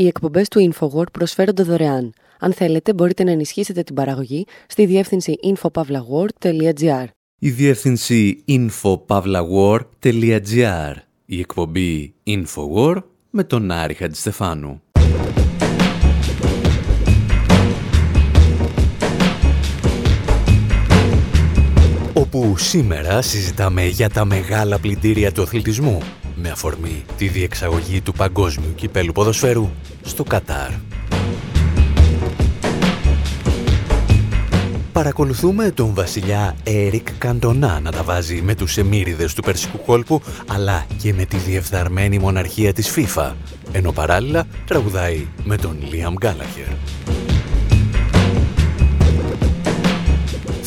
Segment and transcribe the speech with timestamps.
[0.00, 2.12] Οι εκπομπές του InfoWord προσφέρονται δωρεάν.
[2.38, 7.04] Αν θέλετε, μπορείτε να ενισχύσετε την παραγωγή στη διεύθυνση infopavlagor.gr.
[7.38, 10.94] Η διεύθυνση infopavlagor.gr.
[11.24, 14.82] Η εκπομπή InfoWord με τον Άρη Χατζηστεφάνου.
[22.12, 25.98] Όπου σήμερα συζητάμε για τα μεγάλα πλυντήρια του αθλητισμού
[26.42, 29.70] με αφορμή τη διεξαγωγή του Παγκόσμιου Κυπέλου Ποδοσφαίρου
[30.02, 30.70] στο Κατάρ.
[34.92, 40.86] Παρακολουθούμε τον βασιλιά Έρικ Καντονά να τα βάζει με τους εμμύριδες του Περσικού κόλπου αλλά
[41.02, 43.32] και με τη διεφθαρμένη μοναρχία της FIFA
[43.72, 46.68] ενώ παράλληλα τραγουδάει με τον Λίαμ Γκάλαχερ.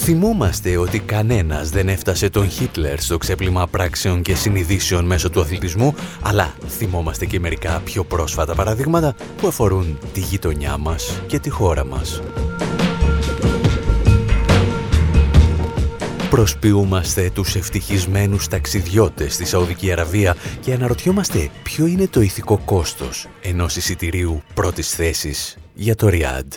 [0.06, 5.96] Θυμόμαστε ότι κανένας δεν έφτασε τον Χίτλερ στο ξέπλυμα πράξεων και συνειδήσεων μέσω του αθλητισμού,
[6.22, 11.86] αλλά θυμόμαστε και μερικά πιο πρόσφατα παραδείγματα που αφορούν τη γειτονιά μας και τη χώρα
[11.86, 12.22] μας.
[16.30, 23.76] Προσποιούμαστε τους ευτυχισμένους ταξιδιώτες στη Σαουδική Αραβία και αναρωτιόμαστε ποιο είναι το ηθικό κόστος ενός
[23.76, 26.54] εισιτηρίου πρώτης θέσης για το Ριάντ.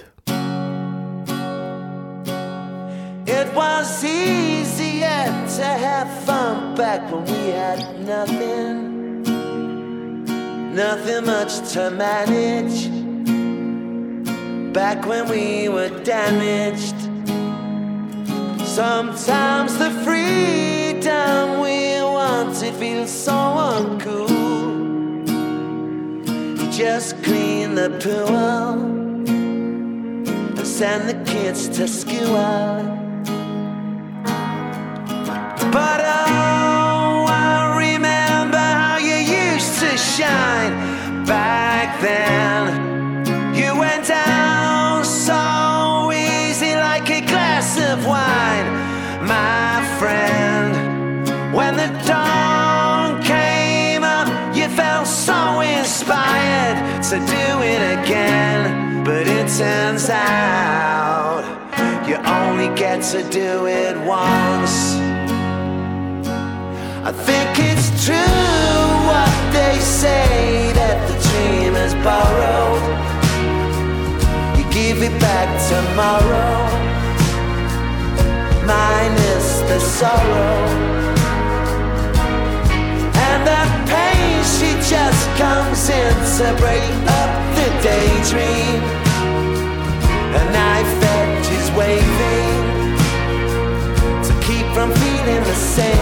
[6.04, 9.22] Fun back when we had nothing.
[10.74, 12.90] Nothing much to manage.
[14.74, 16.96] Back when we were damaged.
[18.66, 24.28] Sometimes the freedom we wanted feels so uncool.
[26.58, 28.36] You just clean the pool
[29.28, 33.05] and send the kids to school.
[35.76, 40.72] But oh, I remember how you used to shine
[41.26, 42.64] back then.
[43.54, 48.68] You went down so easy like a glass of wine,
[49.28, 50.72] my friend.
[51.54, 59.04] When the dawn came up, you felt so inspired to do it again.
[59.04, 61.44] But it turns out
[62.08, 65.25] you only get to do it once.
[67.06, 68.16] I think it's true
[69.06, 72.82] what they say that the dream is borrowed.
[74.58, 76.66] You give it back tomorrow,
[78.66, 80.66] minus the sorrow.
[83.30, 86.90] And that pain, she just comes in to break
[87.22, 88.82] up the daydream.
[90.34, 92.66] A knife edge is waving
[94.26, 95.95] to keep from feeling the same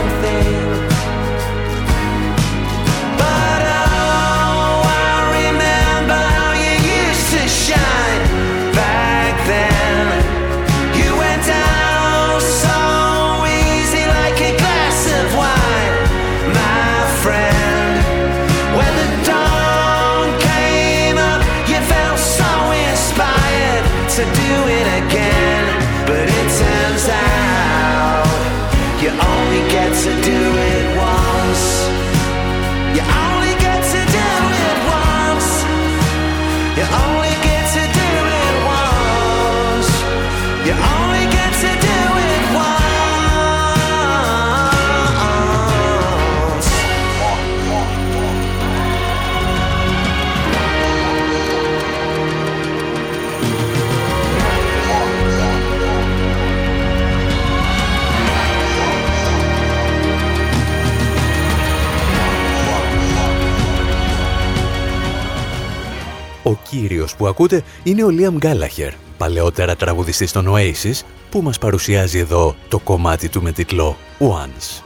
[66.80, 72.56] κύριος που ακούτε είναι ο Λίαμ Γκάλαχερ, παλαιότερα τραγουδιστής των Oasis, που μας παρουσιάζει εδώ
[72.68, 74.82] το κομμάτι του με τίτλο Once.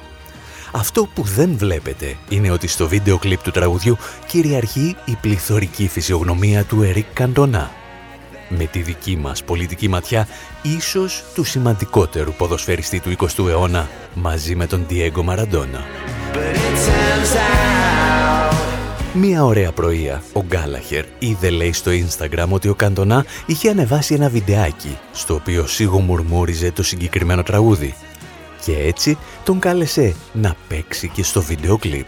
[0.73, 3.97] Αυτό που δεν βλέπετε είναι ότι στο βίντεο κλιπ του τραγουδιού
[4.27, 7.71] κυριαρχεί η πληθωρική φυσιογνωμία του Ερικ Καντονά.
[8.49, 10.29] Με τη δική μας πολιτική ματιά,
[10.63, 15.83] ίσως του σημαντικότερου ποδοσφαιριστή του 20ου αιώνα, μαζί με τον Diego Maradona.
[19.21, 24.29] Μία ωραία πρωία, ο Γκάλαχερ είδε λέει στο Instagram ότι ο Καντονά είχε ανεβάσει ένα
[24.29, 27.95] βιντεάκι στο οποίο σιγομουρμούριζε το συγκεκριμένο τραγούδι
[28.65, 32.07] και έτσι τον κάλεσε να παίξει και στο βίντεο κλιπ.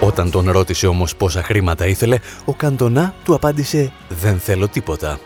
[0.00, 5.18] Όταν τον ρώτησε όμως πόσα χρήματα ήθελε, ο Καντονά του απάντησε «Δεν θέλω τίποτα».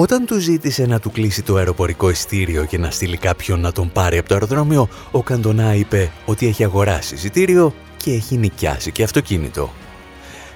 [0.00, 3.92] Όταν του ζήτησε να του κλείσει το αεροπορικό ειστήριο και να στείλει κάποιον να τον
[3.92, 8.92] πάρει από το αεροδρόμιο, ο Καντονά είπε ότι έχει αγοράσει εισιτήριο και και έχει νοικιάσει
[8.92, 9.72] και αυτοκίνητο.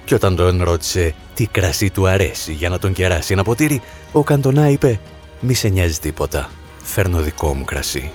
[0.05, 4.23] Και όταν τον ρώτησε τι κρασί του αρέσει για να τον κεράσει ένα ποτήρι, ο
[4.23, 5.01] Καντονά είπε
[5.41, 6.51] «Μη σε νοιάζει τίποτα,
[6.83, 8.11] φέρνω δικό μου κρασί».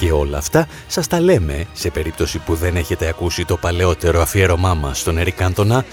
[0.00, 4.74] Και όλα αυτά σας τα λέμε σε περίπτωση που δεν έχετε ακούσει το παλαιότερο αφιέρωμά
[4.74, 5.84] μας στον Ερικ Καντονά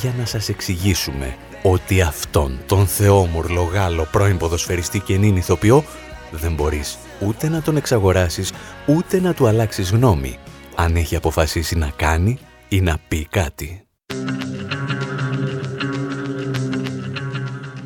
[0.00, 5.84] για να σας εξηγήσουμε ότι αυτόν τον θεόμουρλο Γάλλο πρώην ποδοσφαιριστή και νυν ηθοποιό
[6.30, 8.52] δεν μπορείς ούτε να τον εξαγοράσεις
[8.86, 10.38] ούτε να του αλλάξεις γνώμη
[10.74, 12.38] αν έχει αποφασίσει να κάνει
[12.68, 13.86] ή να πει κάτι.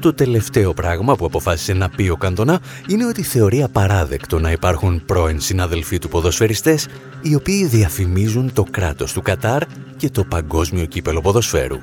[0.09, 5.05] Το τελευταίο πράγμα που αποφάσισε να πει ο Καντονά είναι ότι θεωρεί απαράδεκτο να υπάρχουν
[5.05, 6.87] πρώην συναδελφοί του ποδοσφαιριστές
[7.23, 9.63] οι οποίοι διαφημίζουν το κράτος του Κατάρ
[9.97, 11.79] και το παγκόσμιο κύπελο ποδοσφαίρου.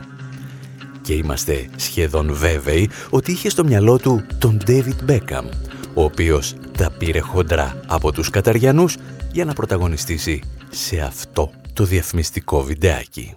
[1.01, 5.45] Και είμαστε σχεδόν βέβαιοι ότι είχε στο μυαλό του τον David Beckham,
[5.93, 8.97] ο οποίος τα πήρε χοντρά από τους Καταριανούς
[9.31, 13.35] για να πρωταγωνιστήσει σε αυτό το διαφημιστικό βιντεάκι.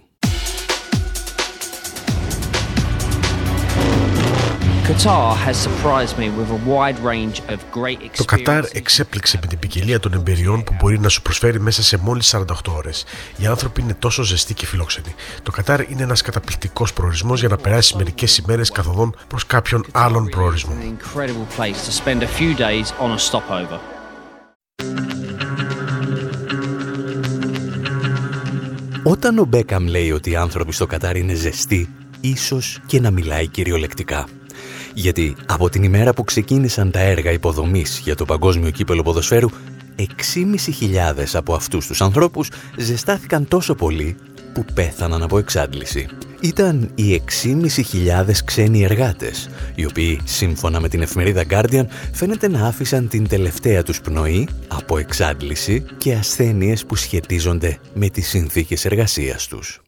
[8.15, 11.97] Το Κατάρ εξέπληξε με την ποικιλία των εμπειριών που μπορεί να σου προσφέρει μέσα σε
[11.97, 12.43] μόλις 48
[12.75, 13.05] ώρες.
[13.37, 15.15] Οι άνθρωποι είναι τόσο ζεστοί και φιλόξενοι.
[15.43, 20.29] Το Κατάρ είναι ένας καταπληκτικός προορισμός για να περάσει μερικές ημέρες καθοδόν προς κάποιον άλλον
[20.29, 20.73] προορισμό.
[29.03, 31.89] Όταν ο Μπέκαμ λέει ότι οι άνθρωποι στο Κατάρ είναι ζεστοί,
[32.21, 34.27] ίσως και να μιλάει κυριολεκτικά.
[34.93, 39.49] Γιατί από την ημέρα που ξεκίνησαν τα έργα υποδομής για το παγκόσμιο κύπελο ποδοσφαίρου,
[39.95, 44.15] 6.500 από αυτούς τους ανθρώπους ζεστάθηκαν τόσο πολύ
[44.53, 46.07] που πέθαναν από εξάντληση.
[46.41, 47.21] Ήταν οι
[48.23, 53.83] 6.500 ξένοι εργάτες, οι οποίοι σύμφωνα με την εφημερίδα Guardian φαίνεται να άφησαν την τελευταία
[53.83, 59.81] τους πνοή από εξάντληση και ασθένειες που σχετίζονται με τις συνθήκες εργασίας τους.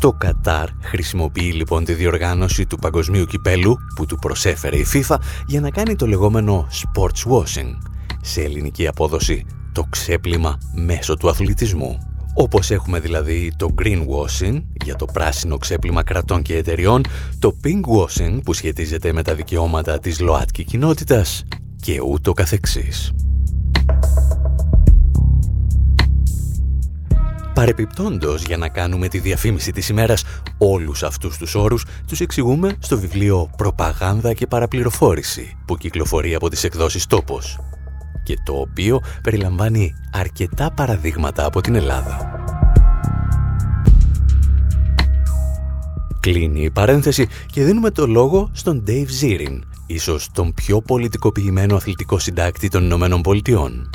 [0.00, 5.16] Το Κατάρ χρησιμοποιεί λοιπόν τη διοργάνωση του παγκοσμίου κυπέλου που του προσέφερε η FIFA
[5.46, 7.76] για να κάνει το λεγόμενο sports washing,
[8.20, 11.98] σε ελληνική απόδοση το ξέπλυμα μέσω του αθλητισμού.
[12.34, 17.02] Όπως έχουμε δηλαδή το greenwashing για το πράσινο ξέπλυμα κρατών και εταιριών,
[17.38, 21.44] το pinkwashing που σχετίζεται με τα δικαιώματα της ΛΟΑΤΚΙ κοινότητας
[21.82, 23.12] και ούτω καθεξής.
[27.58, 30.24] Παρεπιπτόντος, για να κάνουμε τη διαφήμιση της ημέρας,
[30.58, 36.64] όλους αυτούς τους όρους τους εξηγούμε στο βιβλίο «Προπαγάνδα και παραπληροφόρηση» που κυκλοφορεί από τις
[36.64, 37.58] εκδόσεις «Τόπος»
[38.22, 42.42] και το οποίο περιλαμβάνει αρκετά παραδείγματα από την Ελλάδα.
[46.20, 52.18] Κλείνει η παρένθεση και δίνουμε το λόγο στον Dave Zirin, ίσως τον πιο πολιτικοποιημένο αθλητικό
[52.18, 53.90] συντάκτη των Ηνωμένων Πολιτειών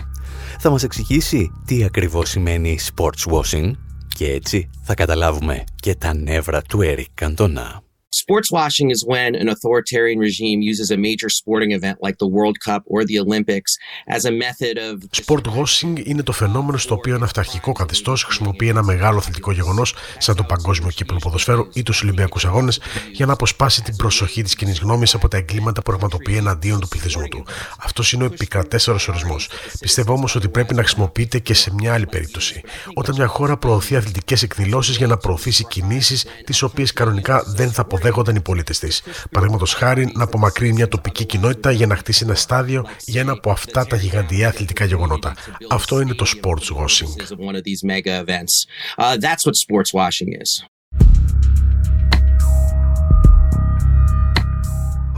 [0.63, 3.71] θα μας εξηγήσει τι ακριβώς σημαίνει sports washing
[4.07, 7.82] και έτσι θα καταλάβουμε και τα νεύρα του Eric Καντονά.
[8.21, 12.57] Sports washing is when an authoritarian regime uses a major sporting event like the World
[12.68, 13.71] Cup or the Olympics
[14.07, 14.94] as a method of.
[15.12, 19.95] Sport washing είναι το φαινόμενο στο οποίο ένα αυταρχικό καθεστώς χρησιμοποιεί ένα μεγάλο αθλητικό γεγονός,
[20.18, 22.80] σαν το Παγκόσμιο Κύπελο Ποδοσφαίρου ή τους Ολυμπιακούς Αγώνες,
[23.12, 26.88] για να αποσπάσει την προσοχή της κοινής γνώμης από τα εγκλήματα που πραγματοποιεί εναντίον του
[26.88, 27.45] πληθυσμού του.
[27.80, 29.50] Αυτός είναι ο επικρατέστερος ορισμός.
[29.80, 32.62] Πιστεύω όμως ότι πρέπει να χρησιμοποιείται και σε μια άλλη περίπτωση.
[32.93, 37.82] Όταν μια χώρα προωθεί αθλητικές εκδηλώσεις για να προωθήσει κινήσεις τις οποίες κανονικά δεν θα
[37.82, 39.01] αποδέχονται δέχονταν οι πολίτες της.
[39.31, 43.51] Παραδείγματος χάρη, να απομακρύνει μια τοπική κοινότητα για να χτίσει ένα στάδιο για ένα από
[43.51, 45.36] αυτά τα γιγαντιά αθλητικά γεγονότα.
[45.69, 47.12] Αυτό είναι το sports washing.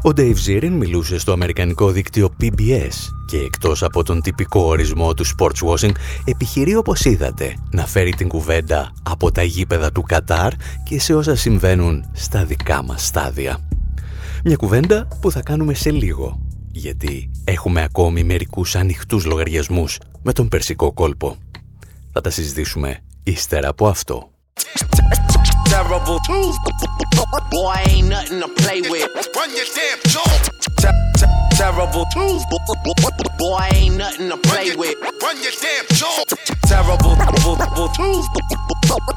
[0.06, 2.94] Ο Dave Zirin μιλούσε στο αμερικανικό δίκτυο PBS
[3.26, 5.92] και εκτός από τον τυπικό ορισμό του sports washing
[6.26, 11.36] επιχειρεί όπως είδατε να φέρει την κουβέντα από τα γήπεδα του Κατάρ και σε όσα
[11.36, 13.70] συμβαίνουν στα δικά μας στάδια.
[14.44, 16.40] Μια κουβέντα που θα κάνουμε σε λίγο
[16.72, 21.38] γιατί έχουμε ακόμη μερικούς ανοιχτούς λογαριασμούς με τον περσικό κόλπο.
[22.12, 24.30] Θα τα συζητήσουμε ύστερα από αυτό.
[25.88, 26.20] Terrible.
[27.52, 29.10] Boy, ain't nothing to play with.
[29.36, 31.45] Run your damn jaw.
[31.56, 32.06] Terrible.
[33.38, 34.96] Boy, ain't nothing to play with.
[35.22, 36.24] Run your damn jaw.
[36.68, 37.16] Terrible.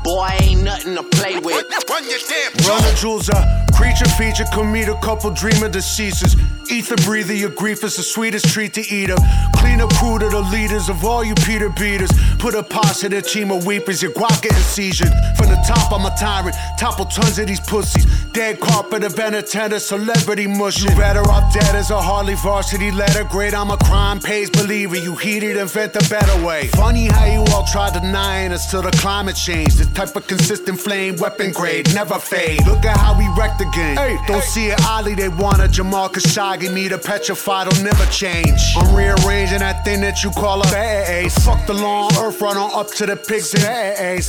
[0.05, 1.65] Boy, ain't nothing to play with.
[1.89, 2.75] Run your damn jaw.
[2.75, 3.45] Run the jewels up.
[3.75, 6.37] Creature feature, come meet a couple dreamer deceases.
[6.71, 9.21] Ether breather, your grief is the sweetest treat to eat up.
[9.57, 12.11] Clean up crew to the leaders of all you Peter beaters.
[12.39, 15.11] Put a pause to team of weepers, your guac getting seizure.
[15.37, 16.57] From the top, I'm a tyrant.
[16.79, 18.05] Topple tons of these pussies.
[18.33, 20.83] Dead carpet, a tender celebrity mush.
[20.83, 24.51] You better off dead as a harlot Poly varsity letter grade, I'm a crime pays
[24.51, 24.97] believer.
[24.97, 26.67] You heated, invent a better way.
[26.69, 29.77] Funny how you all try denying us till the climate change.
[29.77, 32.67] The type of consistent flame, weapon grade, never fade.
[32.67, 33.97] Look at how we wrecked the game.
[33.97, 36.71] Hey, don't see it, Ali, they want a Jamal Khashoggi.
[36.71, 38.61] Me to petrify, don't never change.
[38.77, 41.35] I'm rearranging that thing that you call a base.
[41.47, 44.29] Fuck the long earth, run on up to the pigs and ace.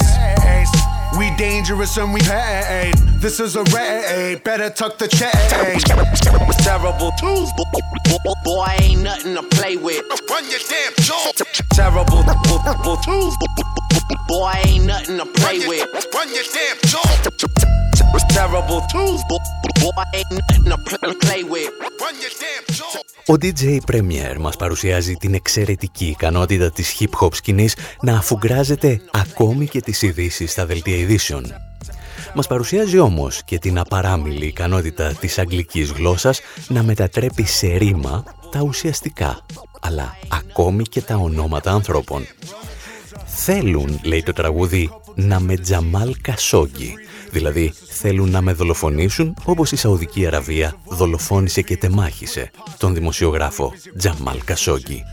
[1.17, 2.93] We dangerous and we paid.
[3.19, 4.43] This is a raid.
[4.43, 5.31] Better tuck the chain.
[6.63, 7.51] Terrible tools,
[8.43, 10.01] boy, ain't nothing to play with.
[10.29, 11.31] Run your damn jaw.
[11.79, 12.23] Terrible
[13.05, 13.35] tools,
[14.27, 15.85] boy, ain't nothing to play with.
[16.15, 17.09] Run your damn jaw.
[18.37, 19.21] Terrible tools,
[19.81, 20.77] boy, ain't nothing to
[21.25, 21.69] play with.
[22.01, 22.99] Run your damn jaw.
[23.27, 29.81] Ο DJ Premier μας παρουσιάζει την εξαιρετική ικανότητα της hip-hop σκηνής να αφουγκράζεται ακόμη και
[29.81, 31.53] τις ειδήσει στα δελτία ειδήσεων.
[32.33, 38.61] Μας παρουσιάζει όμως και την απαράμιλη ικανότητα της αγγλικής γλώσσας να μετατρέπει σε ρήμα τα
[38.61, 39.45] ουσιαστικά,
[39.79, 42.27] αλλά ακόμη και τα ονόματα ανθρώπων.
[43.25, 46.93] Θέλουν, λέει το τραγούδι, να με Τζαμάλ Κασόγκη,
[47.31, 54.43] Δηλαδή θέλουν να με δολοφονήσουν όπως η Σαουδική Αραβία δολοφόνησε και τεμάχισε τον δημοσιογράφο Τζαμάλ
[54.43, 55.03] Κασόγκη.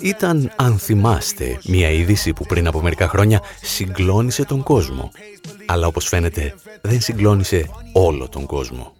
[0.00, 5.10] Ήταν, αν θυμάστε, μια είδηση που πριν από μερικά χρόνια συγκλώνησε τον κόσμο.
[5.66, 8.92] Αλλά όπως φαίνεται δεν συγκλώνησε όλο τον κόσμο.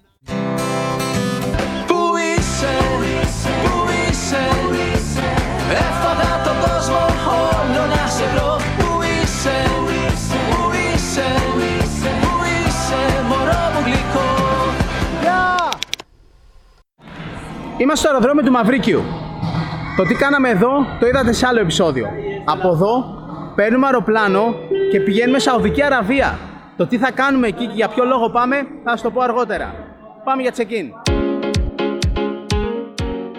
[17.78, 19.02] Είμαστε στο αεροδρόμιο του Μαυρίκιου.
[19.97, 20.68] Το τι κάναμε εδώ
[21.00, 22.06] το είδατε σε άλλο επεισόδιο.
[22.45, 23.04] Από εδώ
[23.54, 24.54] παίρνουμε αεροπλάνο
[24.90, 26.38] και πηγαίνουμε Σαουδική Αραβία.
[26.76, 29.75] Το τι θα κάνουμε εκεί και για ποιο λόγο πάμε θα σας το πω αργότερα.
[30.25, 31.11] Πάμε για check-in.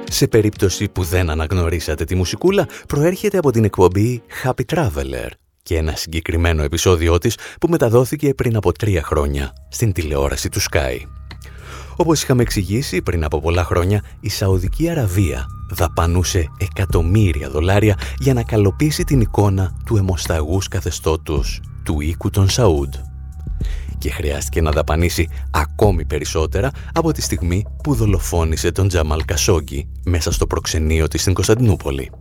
[0.09, 5.29] Σε περίπτωση που δεν αναγνωρίσατε τη μουσικούλα, προέρχεται από την εκπομπή Happy Traveler
[5.63, 11.16] και ένα συγκεκριμένο επεισόδιό της που μεταδόθηκε πριν από τρία χρόνια στην τηλεόραση του Sky.
[11.99, 18.43] Όπως είχαμε εξηγήσει πριν από πολλά χρόνια, η Σαουδική Αραβία δαπανούσε εκατομμύρια δολάρια για να
[18.43, 22.93] καλοποιήσει την εικόνα του αιμοσταγούς καθεστώτος του οίκου των Σαούντ.
[23.97, 30.31] Και χρειάστηκε να δαπανίσει ακόμη περισσότερα από τη στιγμή που δολοφόνησε τον Τζαμάλ Κασόγκη μέσα
[30.31, 32.11] στο προξενείο της στην Κωνσταντινούπολη.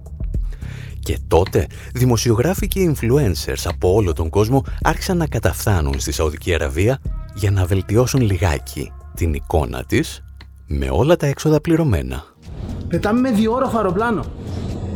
[1.00, 7.00] Και τότε δημοσιογράφοι και influencers από όλο τον κόσμο άρχισαν να καταφθάνουν στη Σαουδική Αραβία
[7.34, 10.24] για να βελτιώσουν λιγάκι την εικόνα της
[10.66, 12.24] με όλα τα έξοδα πληρωμένα.
[12.88, 14.24] Πετάμε με διόροφο αεροπλάνο.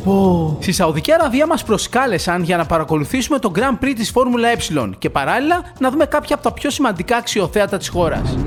[0.05, 0.61] Oh.
[0.61, 4.57] Στη Σαουδική Αραβία μας προσκάλεσαν για να παρακολουθήσουμε το Grand Prix της Φόρμουλα Ε
[4.97, 8.37] και παράλληλα να δούμε κάποια από τα πιο σημαντικά αξιοθέατα της χώρας.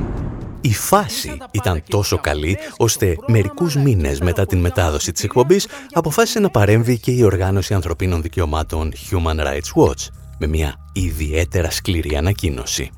[0.60, 6.50] Η φάση ήταν τόσο καλή, ώστε μερικούς μήνες μετά την μετάδοση της εκπομπής αποφάσισε να
[6.50, 10.06] παρέμβει και η Οργάνωση Ανθρωπίνων Δικαιωμάτων Human Rights Watch
[10.38, 12.90] με μια ιδιαίτερα σκληρή ανακοίνωση.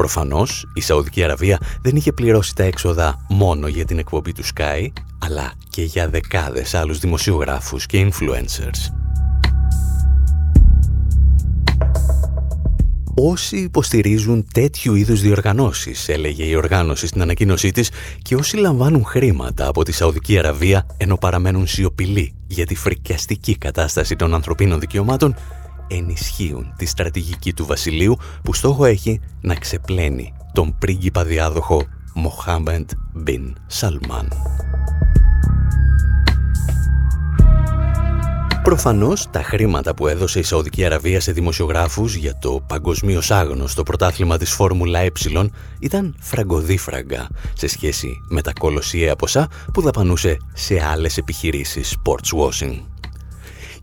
[0.00, 4.86] Προφανώς, η Σαουδική Αραβία δεν είχε πληρώσει τα έξοδα μόνο για την εκπομπή του Sky,
[5.18, 8.92] αλλά και για δεκάδες άλλους δημοσιογράφους και influencers.
[13.14, 17.90] Όσοι υποστηρίζουν τέτοιου είδους διοργανώσεις, έλεγε η οργάνωση στην ανακοίνωσή της,
[18.22, 24.16] και όσοι λαμβάνουν χρήματα από τη Σαουδική Αραβία ενώ παραμένουν σιωπηλοί για τη φρικιαστική κατάσταση
[24.16, 25.34] των ανθρωπίνων δικαιωμάτων,
[25.90, 33.56] ενισχύουν τη στρατηγική του βασιλείου που στόχο έχει να ξεπλένει τον πρίγκιπα διάδοχο Μοχάμεντ Μπιν
[33.66, 34.28] Σαλμάν.
[38.62, 44.36] Προφανώς τα χρήματα που έδωσε η Σαουδική Αραβία σε δημοσιογράφους για το παγκοσμίως άγνωστο πρωτάθλημα
[44.38, 45.10] της Φόρμουλα Ε
[45.78, 52.99] ήταν φραγκοδίφραγκα σε σχέση με τα κολοσιαία ποσά που δαπανούσε σε άλλες επιχειρήσεις sports washing.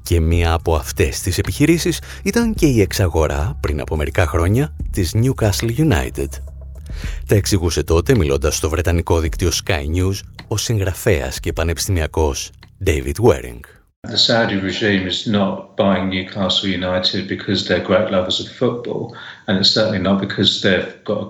[0.07, 5.15] Και μία από αυτές τις επιχειρήσεις ήταν και η εξαγορά πριν από μερικά χρόνια της
[5.15, 6.27] Newcastle United.
[7.27, 12.51] Τα εξηγούσε τότε μιλώντας στο βρετανικό δίκτυο Sky News ο συγγραφέας και πανεπιστημιακός
[12.85, 13.59] David Waring.
[14.07, 19.01] The Saudi regime is not buying Newcastle United because they're great lovers of football.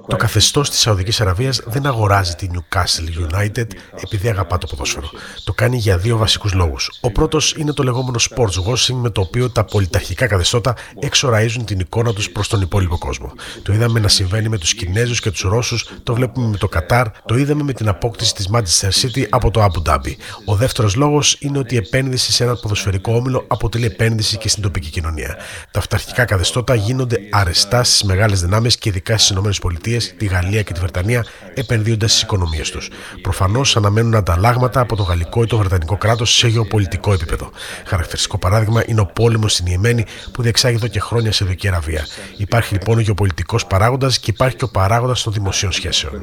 [0.08, 3.66] Το καθεστώς της Σαουδικής Αραβίας δεν αγοράζει τη Newcastle United
[4.04, 5.10] επειδή αγαπά το ποδόσφαιρο.
[5.44, 6.92] Το κάνει για δύο βασικούς λόγους.
[7.02, 11.80] Ο πρώτος είναι το λεγόμενο sports washing με το οποίο τα πολιταρχικά καθεστώτα εξοραίζουν την
[11.80, 13.32] εικόνα τους προς τον υπόλοιπο κόσμο.
[13.64, 17.08] Το είδαμε να συμβαίνει με τους Κινέζους και τους Ρώσους, το βλέπουμε με το Κατάρ,
[17.26, 20.14] το είδαμε με την απόκτηση της Manchester City από το Abu Dhabi.
[20.46, 24.64] Ο δεύτερος λόγος είναι ότι η επένδυση σε ένα ποδοσφαιρικό όμιλο αποτελεί επένδυση και στην
[24.64, 25.38] τοπική κοινωνία.
[25.72, 30.74] Τα αυταρχικά καθεστώτα γίνονται αρεστά στις μεγάλες δυνάμεις και ειδικά στις ΗΠΑ, τη Γαλλία και
[30.74, 32.90] τη Βρετανία επενδύοντας στις οικονομίες τους.
[33.22, 37.52] Προφανώς αναμένουν ανταλλάγματα από το γαλλικό ή το βρετανικό κράτος σε γεωπολιτικό επίπεδο.
[37.86, 42.06] Χαρακτηριστικό παράδειγμα είναι ο πόλεμος στην Ιεμένη που διεξάγει εδώ και χρόνια σε Δική Αραβία.
[42.38, 46.22] Υπάρχει λοιπόν ο γεωπολιτικός παράγοντας και υπάρχει και ο παράγοντας των δημοσίων σχέσεων.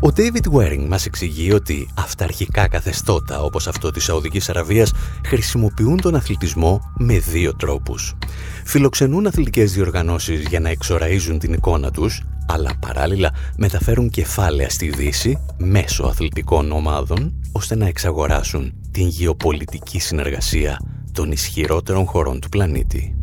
[0.00, 4.92] Ο David Waring μας εξηγεί ότι αυταρχικά καθεστώτα όπως αυτό της Σαουδικής Αραβίας
[5.26, 8.14] χρησιμοποιούν τον αθλητισμό με δύο τρόπους.
[8.64, 15.38] Φιλοξενούν αθλητικές διοργανώσεις για να εξοραίζουν την εικόνα τους, αλλά παράλληλα μεταφέρουν κεφάλαια στη Δύση
[15.56, 20.78] μέσω αθλητικών ομάδων, ώστε να εξαγοράσουν την γεωπολιτική συνεργασία
[21.12, 23.16] των ισχυρότερων χωρών του πλανήτη.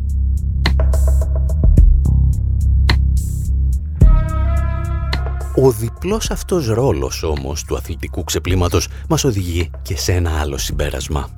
[5.58, 11.28] Ο διπλός αυτός ρόλος όμως του αθλητικού ξεπλήματος μας οδηγεί και σε ένα άλλο συμπέρασμα.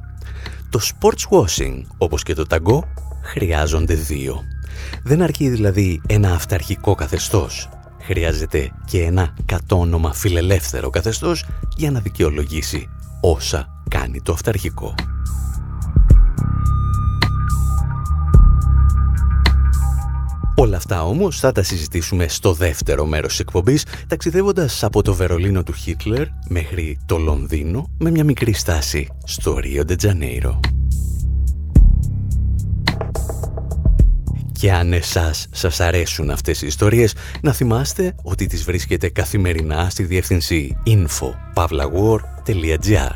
[0.70, 2.84] Το sports washing, όπως και το ταγκό,
[3.22, 4.42] χρειάζονται δύο.
[5.02, 7.68] Δεν αρκεί δηλαδή ένα αυταρχικό καθεστώς.
[8.00, 11.44] Χρειάζεται και ένα κατόνομα φιλελεύθερο καθεστώς
[11.76, 12.88] για να δικαιολογήσει
[13.20, 14.94] όσα κάνει το αυταρχικό.
[20.60, 25.62] Όλα αυτά όμως θα τα συζητήσουμε στο δεύτερο μέρος της εκπομπής, ταξιδεύοντας από το Βερολίνο
[25.62, 30.60] του Χίτλερ μέχρι το Λονδίνο με μια μικρή στάση στο Ρίο Ντετζανέιρο.
[34.52, 40.04] Και αν εσάς σας αρέσουν αυτές οι ιστορίες, να θυμάστε ότι τις βρίσκετε καθημερινά στη
[40.04, 43.14] διεύθυνση info.pavlawar.gr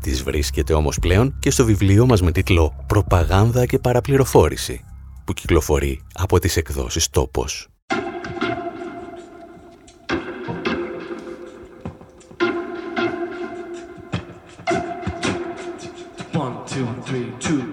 [0.00, 4.82] Τις βρίσκετε όμως πλέον και στο βιβλίο μας με τίτλο «Προπαγάνδα και παραπληροφόρηση»
[5.28, 7.68] που κυκλοφορεί από τις εκδόσεις «Τόπος».
[16.32, 17.67] One, two, three, two.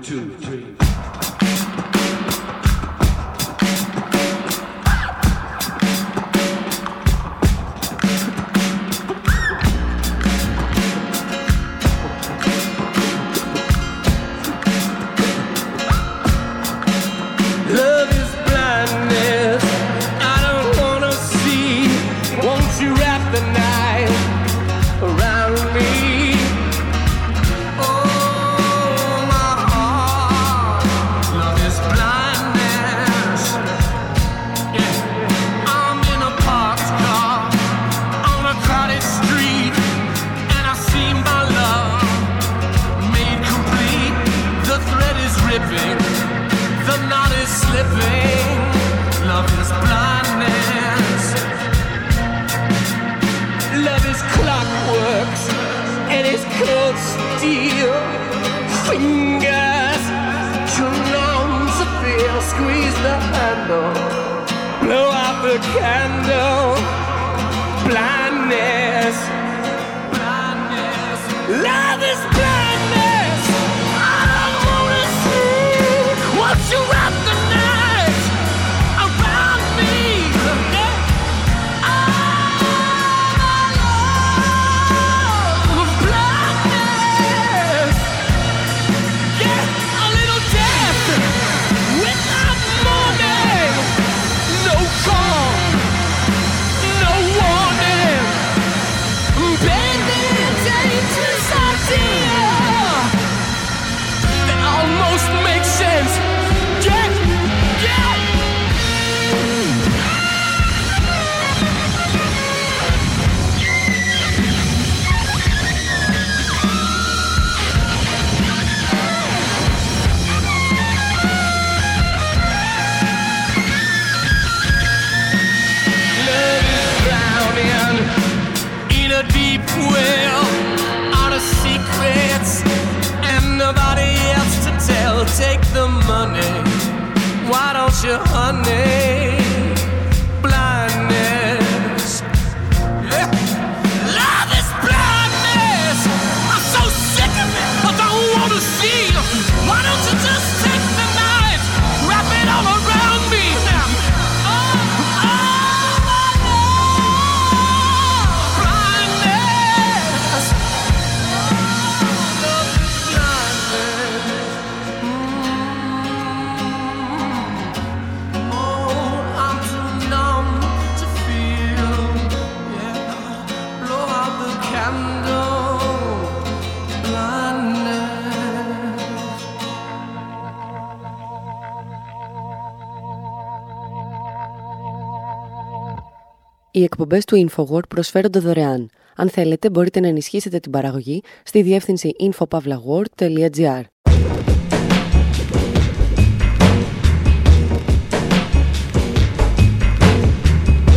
[186.75, 188.89] Οι εκπομπές του InfoWord προσφέρονται δωρεάν.
[189.15, 193.81] Αν θέλετε, μπορείτε να ενισχύσετε την παραγωγή στη διεύθυνση infopavlagor.gr.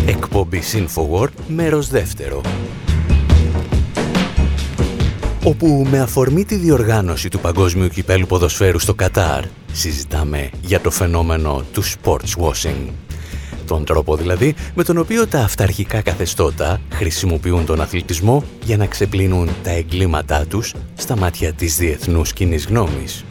[0.07, 2.41] Εκπομπή InfoWord, μέρος δεύτερο.
[5.45, 11.65] Όπου με αφορμή τη διοργάνωση του Παγκόσμιου Κυπέλου Ποδοσφαίρου στο Κατάρ, συζητάμε για το φαινόμενο
[11.73, 13.08] του sports washing.
[13.69, 19.49] Τον τρόπο δηλαδή με τον οποίο τα αυταρχικά καθεστώτα χρησιμοποιούν τον αθλητισμό για να ξεπλύνουν
[19.63, 23.25] τα εγκλήματά τους στα μάτια της διεθνούς κοινής γνώμης.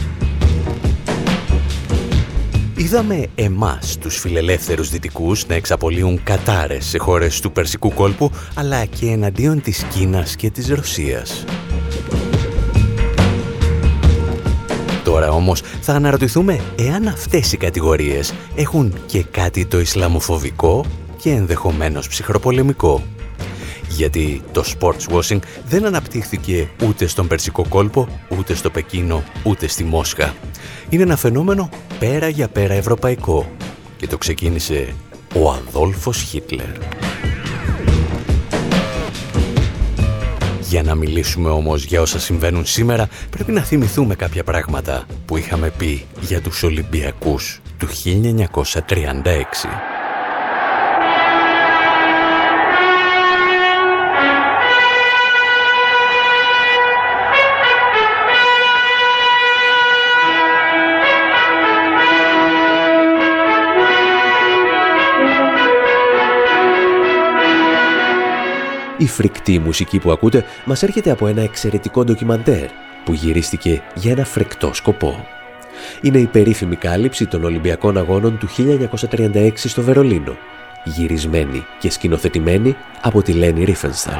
[2.75, 9.05] Είδαμε εμάς, τους φιλελεύθερους δυτικούς, να εξαπολύουν κατάρες σε χώρες του Περσικού κόλπου, αλλά και
[9.05, 11.45] εναντίον της Κίνας και της Ρωσίας.
[15.17, 20.85] Τώρα όμως θα αναρωτηθούμε εάν αυτές οι κατηγορίες έχουν και κάτι το Ισλαμοφοβικό
[21.21, 23.03] και ενδεχομένως ψυχροπολεμικό.
[23.89, 29.83] Γιατί το sports washing δεν αναπτύχθηκε ούτε στον Περσικό κόλπο, ούτε στο Πεκίνο, ούτε στη
[29.83, 30.33] Μόσχα.
[30.89, 33.51] Είναι ένα φαινόμενο πέρα για πέρα ευρωπαϊκό
[33.97, 34.93] και το ξεκίνησε
[35.35, 36.69] ο Αδόλφος Χίτλερ.
[40.67, 45.71] Για να μιλήσουμε όμως για όσα συμβαίνουν σήμερα, πρέπει να θυμηθούμε κάποια πράγματα που είχαμε
[45.77, 49.96] πει για τους Ολυμπιακούς του 1936.
[68.97, 72.67] Η φρικτή μουσική που ακούτε μας έρχεται από ένα εξαιρετικό ντοκιμαντέρ
[73.05, 75.25] που γυρίστηκε για ένα φρικτό σκοπό.
[76.01, 78.47] Είναι η περίφημη κάλυψη των Ολυμπιακών Αγώνων του
[79.11, 80.37] 1936 στο Βερολίνο,
[80.83, 84.19] γυρισμένη και σκηνοθετημένη από τη Λένι Ρίφενσταλ.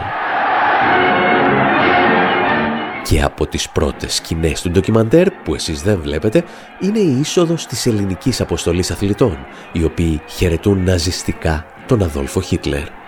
[3.04, 6.44] Και από τις πρώτες σκηνές του ντοκιμαντέρ που εσείς δεν βλέπετε
[6.80, 9.38] είναι η είσοδος της ελληνικής αποστολής αθλητών,
[9.72, 13.07] οι οποίοι χαιρετούν ναζιστικά τον Αδόλφο Χίτλερ.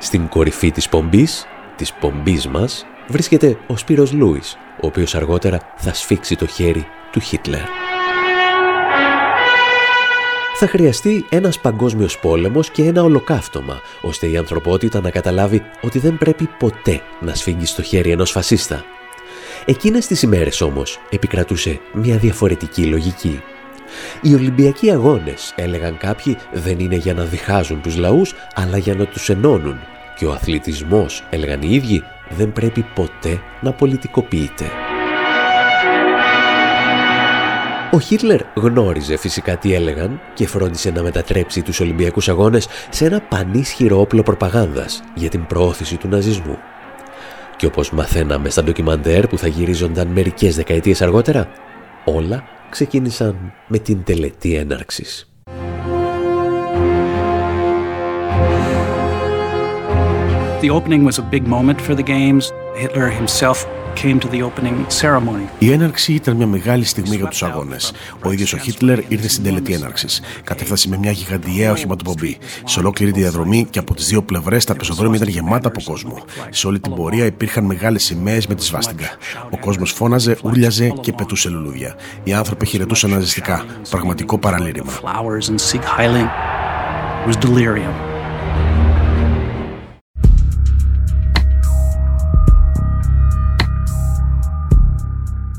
[0.00, 5.94] Στην κορυφή της πομπής, της πομπής μας, βρίσκεται ο Σπύρος Λούις, ο οποίος αργότερα θα
[5.94, 7.62] σφίξει το χέρι του Χίτλερ.
[10.54, 16.18] Θα χρειαστεί ένας παγκόσμιος πόλεμος και ένα ολοκαύτωμα, ώστε η ανθρωπότητα να καταλάβει ότι δεν
[16.18, 18.84] πρέπει ποτέ να σφίγγει στο χέρι ενός φασίστα.
[19.64, 23.42] Εκείνες τις ημέρες όμως επικρατούσε μια διαφορετική λογική.
[24.22, 29.06] Οι Ολυμπιακοί αγώνες, έλεγαν κάποιοι, δεν είναι για να διχάζουν τους λαούς, αλλά για να
[29.06, 29.78] τους ενώνουν.
[30.16, 34.64] Και ο αθλητισμός, έλεγαν οι ίδιοι, δεν πρέπει ποτέ να πολιτικοποιείται.
[37.90, 43.20] Ο Χίτλερ γνώριζε φυσικά τι έλεγαν και φρόντισε να μετατρέψει τους Ολυμπιακούς Αγώνες σε ένα
[43.20, 46.58] πανίσχυρο όπλο προπαγάνδας για την προώθηση του ναζισμού.
[47.56, 51.48] Και όπως μαθαίναμε στα ντοκιμαντέρ που θα γυρίζονταν μερικές δεκαετίες αργότερα,
[52.14, 55.32] όλα ξεκίνησαν με την τελετή έναρξης.
[60.60, 62.44] The opening was a big moment for the games.
[62.82, 63.58] Hitler himself
[64.02, 65.48] came to the opening ceremony.
[65.58, 67.92] Η έναρξη ήταν μια μεγάλη στιγμή για τους αγώνες.
[68.22, 70.20] Ο ίδιος ο Χίτλερ ήρθε στην τελετή έναρξης.
[70.44, 72.38] Κατέφτασε με μια γιγαντιαία οχηματοπομπή.
[72.64, 76.22] Σε ολόκληρη τη διαδρομή και από τις δύο πλευρές τα πεζοδρόμια ήταν γεμάτα από κόσμο.
[76.50, 79.08] Σε όλη την πορεία υπήρχαν μεγάλες σημαίες με τη σβάστιγκα.
[79.50, 81.94] Ο κόσμος φώναζε, ούρλιαζε και πετούσε λουλούδια.
[82.24, 83.64] Οι άνθρωποι χαιρετούσαν ναζιστικά.
[83.90, 84.92] Πραγματικό παραλήρημα.
[84.92, 86.28] Flowers and Sieg Heiling
[87.26, 88.07] was delirium.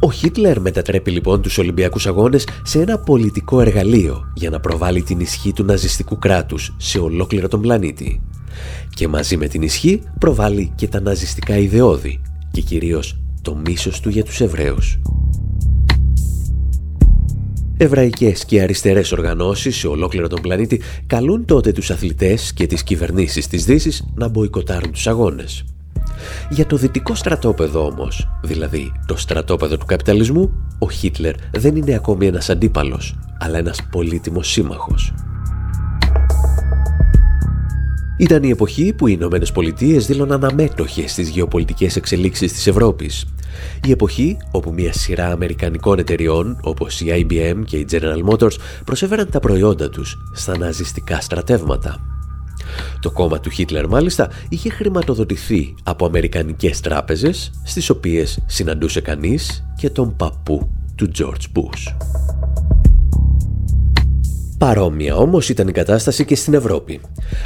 [0.02, 5.20] Ο Χίτλερ μετατρέπει λοιπόν τους Ολυμπιακούς Αγώνες σε ένα πολιτικό εργαλείο για να προβάλλει την
[5.20, 8.22] ισχύ του ναζιστικού κράτους σε ολόκληρο τον πλανήτη.
[8.90, 14.10] Και μαζί με την ισχύ προβάλλει και τα ναζιστικά ιδεώδη και κυρίως το μίσος του
[14.10, 15.00] για τους Εβραίους.
[17.78, 23.48] Εβραϊκές και αριστερές οργανώσεις σε ολόκληρο τον πλανήτη καλούν τότε τους αθλητές και τις κυβερνήσεις
[23.48, 25.64] της Δύσης να μποϊκοτάρουν τους αγώνες.
[26.50, 32.28] Για το δυτικό στρατόπεδο όμως, δηλαδή το στρατόπεδο του καπιταλισμού, ο Χίτλερ δεν είναι ακόμη
[32.28, 35.14] ένας αντίπαλος, αλλά ένας πολύτιμος σύμμαχος.
[38.20, 43.26] Ήταν η εποχή που οι Ηνωμένες Πολιτείες δήλωναν αμέτωχες στις γεωπολιτικές εξελίξεις της Ευρώπης.
[43.88, 48.56] Η εποχή όπου μια σειρά αμερικανικών εταιριών όπως η IBM και η General Motors
[48.86, 52.19] προσέφεραν τα προϊόντα τους στα ναζιστικά στρατεύματα.
[53.00, 59.90] Το κόμμα του Χίτλερ μάλιστα είχε χρηματοδοτηθεί από αμερικανικές τράπεζες στις οποίες συναντούσε κανείς και
[59.90, 61.96] τον παππού του George Bush.
[64.60, 67.02] Παρόμοια όμως ήταν η κατάσταση και στην Ευρώπη.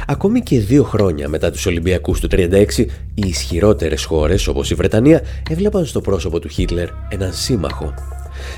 [0.06, 5.22] Ακόμη και δύο χρόνια μετά τους Ολυμπιακούς του 1936, οι ισχυρότερες χώρες όπως η Βρετανία
[5.50, 7.94] έβλεπαν στο πρόσωπο του Χίτλερ έναν σύμμαχο.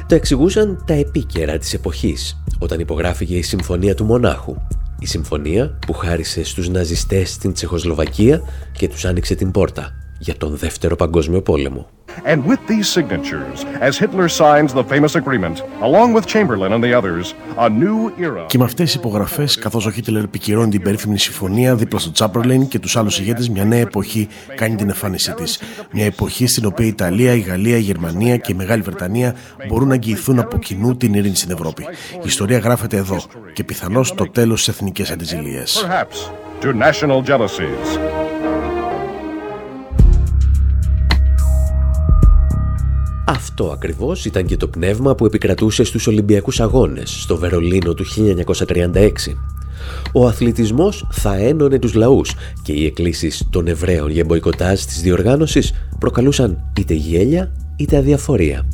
[0.06, 4.56] Το εξηγούσαν τα επίκαιρα της εποχής, όταν υπογράφηκε η Συμφωνία του Μονάχου.
[4.98, 10.56] Η συμφωνία που χάρισε στους ναζιστές στην Τσεχοσλοβακία και τους άνοιξε την πόρτα για τον
[10.56, 11.88] Δεύτερο Παγκόσμιο Πόλεμο.
[12.24, 15.56] And with these signatures, as Hitler signs the famous agreement,
[15.88, 18.46] along with Chamberlain and the others, a new era.
[18.46, 22.68] Και με αυτές τις υπογραφές, καθώς ο Χίτλερ επικυρώνει την περίφημη συμφωνία δίπλα στο Τσάπερλιν
[22.68, 25.60] και τους άλλους ηγέτες, μια νέα εποχή κάνει την εμφάνισή της.
[25.92, 29.34] Μια εποχή στην οποία η Ιταλία, η Γαλλία, η Γερμανία και η Μεγάλη Βρετανία
[29.68, 31.82] μπορούν να εγγυηθούν από κοινού την ειρήνη στην Ευρώπη.
[32.12, 35.86] Η ιστορία γράφεται εδώ και πιθανώς το τέλος της εθνικής αντιζηλίας.
[43.28, 48.04] Αυτό ακριβώς ήταν και το πνεύμα που επικρατούσε στους Ολυμπιακούς Αγώνες στο Βερολίνο του
[48.66, 49.10] 1936.
[50.12, 55.72] Ο αθλητισμός θα ένωνε τους λαούς και οι εκκλήσεις των Εβραίων για μποϊκοτάζ της διοργάνωσης
[55.98, 58.66] προκαλούσαν είτε γέλια είτε αδιαφορία.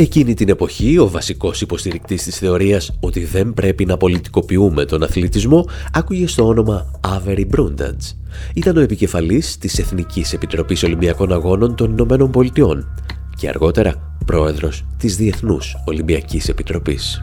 [0.00, 5.68] Εκείνη την εποχή, ο βασικός υποστηρικτής της θεωρίας ότι δεν πρέπει να πολιτικοποιούμε τον αθλητισμό
[5.92, 8.14] άκουγε στο όνομα Avery Brundage.
[8.54, 12.86] Ήταν ο επικεφαλής της Εθνικής Επιτροπής Ολυμπιακών Αγώνων των Ηνωμένων Πολιτειών
[13.36, 17.22] και αργότερα πρόεδρος της Διεθνούς Ολυμπιακής Επιτροπής.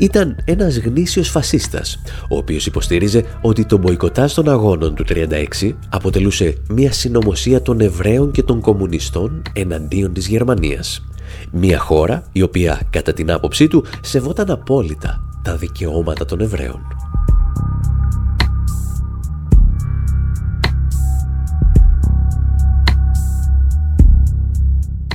[0.00, 6.54] Ήταν ένας γνήσιος φασίστας, ο οποίος υποστήριζε ότι το μποϊκοτάζ των αγώνων του 36 αποτελούσε
[6.68, 11.04] μια συνωμοσία των Εβραίων και των κομμουνιστών εναντίον της Γερμανίας.
[11.50, 16.80] Μια χώρα η οποία κατά την άποψή του σεβόταν απόλυτα τα δικαιώματα των Εβραίων.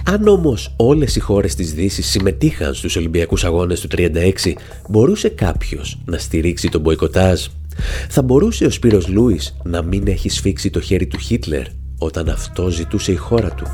[0.07, 4.53] Αν όμως όλες οι χώρες της Δύσης συμμετείχαν στους Ολυμπιακούς Αγώνες του 36,
[4.89, 7.45] μπορούσε κάποιος να στηρίξει τον μποϊκοτάζ;
[8.09, 11.65] Θα μπορούσε ο Σπύρος Λούις να μην έχει σφίξει το χέρι του Χίτλερ
[11.97, 13.65] όταν αυτό ζητούσε η χώρα του;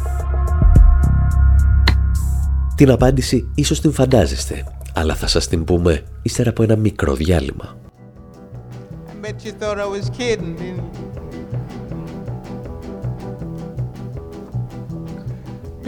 [2.75, 4.63] Την απάντηση ίσως την φαντάζεστε,
[4.93, 7.77] αλλά θα σας την πούμε ύστερα από ένα μικρό διάλειμμα.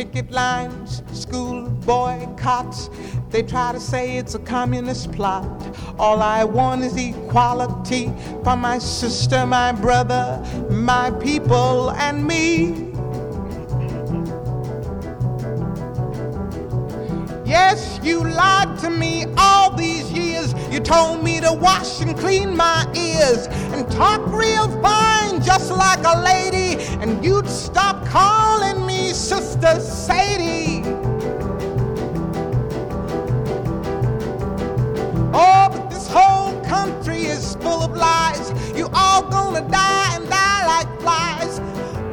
[0.03, 2.89] Picket lines, school boycotts.
[3.29, 5.45] They try to say it's a communist plot.
[5.97, 8.11] All I want is equality
[8.43, 12.91] for my sister, my brother, my people, and me.
[17.45, 20.53] Yes, you lied to me all these years.
[20.69, 26.03] You told me to wash and clean my ears and talk real fine, just like
[26.03, 26.81] a lady.
[27.01, 28.72] And you'd stop calling
[29.23, 30.83] Sister Sadie.
[35.33, 38.51] Oh, but this whole country is full of lies.
[38.77, 41.61] You all gonna die and die like flies.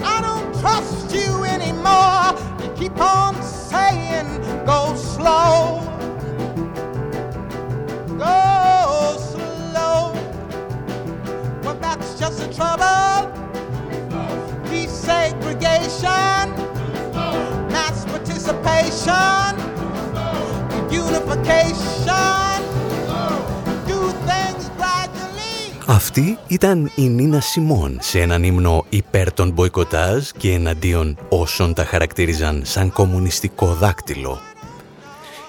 [0.05, 2.33] I don't trust you anymore.
[2.63, 4.29] You keep on saying
[4.65, 5.83] go slow.
[8.19, 10.15] Go slow.
[11.65, 13.35] Well, that's just the trouble.
[14.71, 16.40] Desegregation,
[18.53, 19.55] mass participation,
[20.91, 22.61] unification.
[23.87, 25.85] Do things gradually.
[25.87, 31.85] Αυτή ήταν η Νίνα Σιμών σε έναν ύμνο υπέρ των μποϊκοτάζ και εναντίον όσων τα
[31.85, 34.41] χαρακτήριζαν σαν κομμουνιστικό δάκτυλο.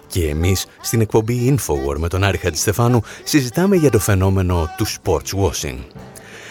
[0.07, 5.39] Και εμείς στην εκπομπή Infowar με τον Άρη Χατζηστεφάνου συζητάμε για το φαινόμενο του sports
[5.43, 5.77] washing.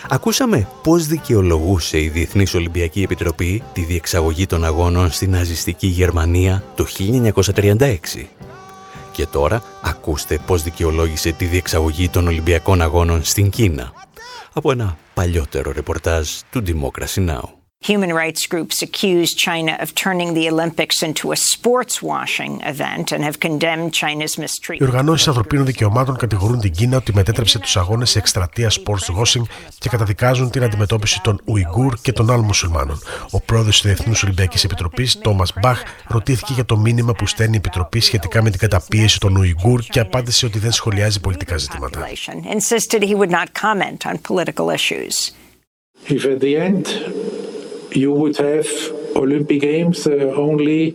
[0.08, 6.86] Ακούσαμε πώς δικαιολογούσε η Διεθνής Ολυμπιακή Επιτροπή τη διεξαγωγή των αγώνων στην ναζιστική Γερμανία το
[7.54, 7.96] 1936.
[9.12, 13.92] Και τώρα ακούστε πώς δικαιολόγησε τη διεξαγωγή των Ολυμπιακών Αγώνων στην Κίνα
[14.52, 17.59] από ένα παλιότερο ρεπορτάζ του Democracy Now!
[17.88, 23.24] Human rights groups accuse China of turning the Olympics into a sports washing event and
[23.24, 24.80] have condemned China's Οι mistreatment.
[24.82, 29.42] οργανώσεις ανθρωπίνων δικαιωμάτων κατηγορούν την Κίνα ότι μετέτρεψε τους αγώνες σε εκστρατείας sports washing
[29.78, 32.98] και καταδικάζουν την αντιμετώπιση των Ουιγκούρ και των άλλων μουσουλμάνων.
[33.30, 37.56] Ο πρόεδρος της Διεθνούς Ολυμπιακής Επιτροπής, Τόμας Μπαχ, ρωτήθηκε για το μήνυμα που στέλνει η
[37.56, 42.08] Επιτροπή σχετικά με την καταπίεση των Ουιγκούρ και απάντησε ότι δεν σχολιάζει πολιτικά ζητήματα.
[42.56, 45.14] Insisted he would not comment on political issues.
[46.08, 46.84] If at the end
[47.92, 48.68] you would have
[49.14, 50.94] Olympic Games uh, only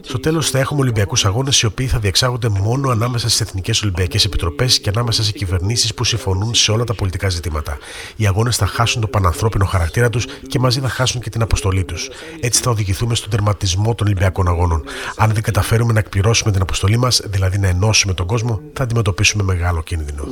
[0.00, 4.24] Στο τέλος θα έχουμε Ολυμπιακούς Αγώνες οι οποίοι θα διεξάγονται μόνο ανάμεσα στις Εθνικές Ολυμπιακές
[4.24, 7.78] Επιτροπές και ανάμεσα σε κυβερνήσεις που συμφωνούν σε όλα τα πολιτικά ζητήματα.
[8.16, 11.84] Οι αγώνες θα χάσουν το πανανθρώπινο χαρακτήρα τους και μαζί θα χάσουν και την αποστολή
[11.84, 12.10] τους.
[12.40, 14.84] Έτσι θα οδηγηθούμε στον τερματισμό των Ολυμπιακών Αγώνων.
[15.16, 19.42] Αν δεν καταφέρουμε να εκπληρώσουμε την αποστολή μας, δηλαδή να ενώσουμε τον κόσμο, θα αντιμετωπίσουμε
[19.42, 20.24] μεγάλο κίνδυνο.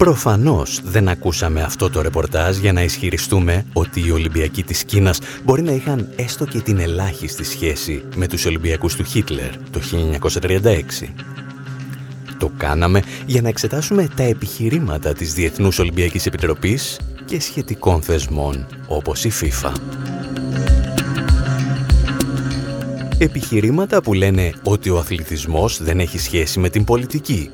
[0.00, 5.62] Προφανώς δεν ακούσαμε αυτό το ρεπορτάζ για να ισχυριστούμε ότι οι Ολυμπιακοί της Κίνας μπορεί
[5.62, 9.80] να είχαν έστω και την ελάχιστη σχέση με τους Ολυμπιακούς του Χίτλερ το
[10.40, 11.08] 1936.
[12.38, 19.24] Το κάναμε για να εξετάσουμε τα επιχειρήματα της Διεθνούς Ολυμπιακής Επιτροπής και σχετικών θεσμών όπως
[19.24, 19.72] η FIFA.
[23.18, 27.50] Επιχειρήματα που λένε ότι ο αθλητισμός δεν έχει σχέση με την πολιτική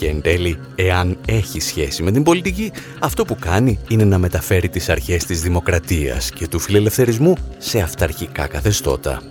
[0.00, 4.68] και εν τέλει, εάν έχει σχέση με την πολιτική, αυτό που κάνει είναι να μεταφέρει
[4.68, 9.22] τις αρχές της δημοκρατίας και του φιλελευθερισμού σε αυταρχικά καθεστώτα.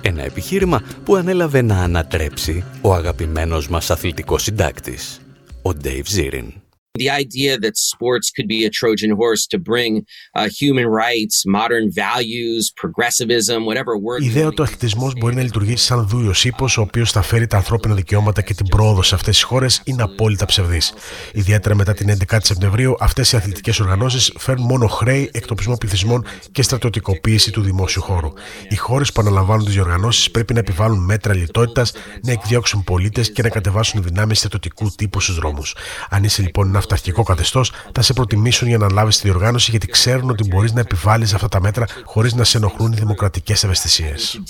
[0.00, 5.20] Ένα επιχείρημα που ανέλαβε να ανατρέψει ο αγαπημένος μας αθλητικός συντάκτης,
[5.62, 6.65] ο Dave Zirin.
[7.04, 9.92] The idea that sports could be a Trojan horse to bring
[10.38, 14.22] uh, human rights, modern values, progressivism, whatever word.
[14.22, 17.46] Η ιδέα ότι ο αθλητισμός μπορεί να λειτουργήσει σαν δούριο ύπος, ο οποίος θα φέρει
[17.46, 20.92] τα ανθρώπινα δικαιώματα και την πρόοδο σε αυτές τις χώρες, είναι απόλυτα ψευδής.
[21.32, 26.62] Ιδιαίτερα μετά την 11η Σεπτεμβρίου, αυτές οι αθλητικές οργανώσεις φέρνουν μόνο χρέη, εκτοπισμό πληθυσμών και
[26.62, 28.32] στρατιωτικοποίηση του δημόσιου χώρου.
[28.68, 33.42] Οι χώρες που αναλαμβάνουν τι διοργανώσει πρέπει να επιβάλλουν μέτρα λιτότητας, να εκδιώξουν πολίτες και
[33.42, 35.74] να κατεβάσουν δυνάμεις στρατιωτικού τύπου στους δρόμους.
[36.10, 39.86] Αν είσαι λοιπόν ένα αυταρχικό καθεστώς, θα σε προτιμήσουν για να λάβεις τη διοργάνωση γιατί
[39.86, 44.40] ξέρουν ότι μπορείς να επιβάλλεις αυτά τα μέτρα χωρίς να σε ενοχλούν οι δημοκρατικές ευαισθησίες.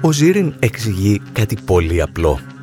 [0.00, 2.53] Ο Ζήριν εξηγεί κάτι πολύ απλό.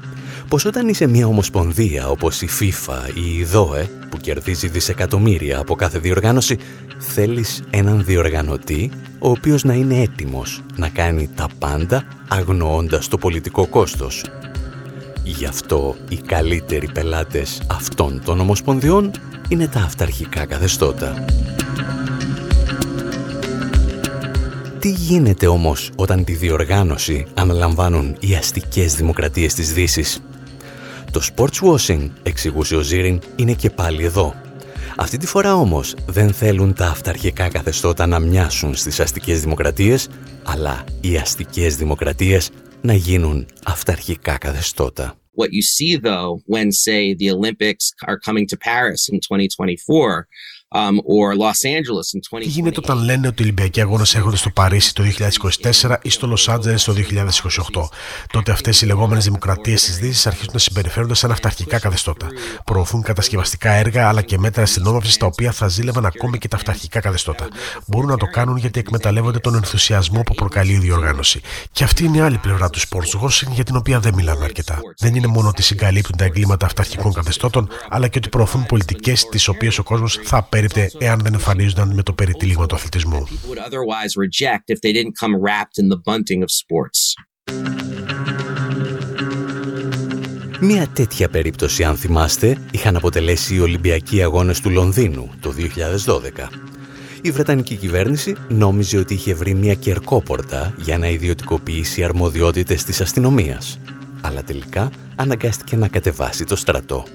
[0.52, 5.76] Πως όταν είσαι μια ομοσπονδία όπως η FIFA ή η ΔΟΕ που κερδίζει δισεκατομμύρια από
[5.76, 6.58] κάθε διοργάνωση
[6.98, 13.68] θέλεις έναν διοργανωτή ο οποίος να είναι έτοιμος να κάνει τα πάντα αγνοώντας το πολιτικό
[13.68, 14.26] κόστος.
[15.24, 19.12] Γι' αυτό οι καλύτεροι πελάτες αυτών των ομοσπονδιών
[19.48, 21.26] είναι τα αυταρχικά καθεστώτα.
[24.80, 30.22] Τι γίνεται όμως όταν τη διοργάνωση αναλαμβάνουν οι αστικές δημοκρατίες της Δύσης;
[31.12, 34.36] Το sports washing, εξηγούσε ο Ζήριν, είναι και πάλι εδώ
[34.96, 40.10] αυτή τη φορά όμως δεν θέλουν τα αυταρχικά καθεστώτα να μοιάσουν στις αστικές δημοκρατίες,
[40.44, 42.50] αλλά οι αστικές δημοκρατίες
[42.82, 45.16] να γίνουν αυταρχικά καθεστώτα.
[45.38, 50.28] What you see though when say the Olympics are coming to Paris in 2024
[50.74, 50.98] Um,
[52.40, 55.04] Τι γίνεται όταν λένε ότι οι Ολυμπιακοί Αγώνες έρχονται στο Παρίσι το
[55.82, 57.90] 2024 ή στο Λο Άντζελε το 2028.
[58.32, 62.28] Τότε αυτές οι λεγόμενες δημοκρατίες της Δύσης αρχίζουν να συμπεριφέρονται σαν αυταρχικά καθεστώτα.
[62.66, 67.00] Προωθούν κατασκευαστικά έργα αλλά και μέτρα αστυνόμευσης τα οποία θα ζήλευαν ακόμη και τα αυταρχικά
[67.00, 67.48] καθεστώτα.
[67.88, 71.42] Μπορούν να το κάνουν γιατί εκμεταλλεύονται τον ενθουσιασμό που προκαλεί η διοργάνωση.
[71.72, 74.80] Και αυτή είναι η άλλη πλευρά του sports washing για την οποία δεν μιλάμε αρκετά.
[74.98, 79.48] Δεν είναι μόνο ότι συγκαλύπτουν τα εγκλήματα αυταρχικών καθεστώτων, αλλά και ότι προωθούν πολιτικές τις
[79.48, 83.28] οποίες ο κόσμος θα απέρριπτε εάν δεν εμφανίζονταν με το περιτύλιγμα του αθλητισμού.
[90.60, 95.54] Μία τέτοια περίπτωση, αν θυμάστε, είχαν αποτελέσει οι Ολυμπιακοί Αγώνες του Λονδίνου το
[96.06, 96.48] 2012.
[97.22, 103.80] Η Βρετανική κυβέρνηση νόμιζε ότι είχε βρει μια κερκόπορτα για να ιδιωτικοποιήσει αρμοδιότητες της αστυνομίας.
[104.22, 107.06] Αλλά τελικά αναγκάστηκε να κατεβάσει το στρατό.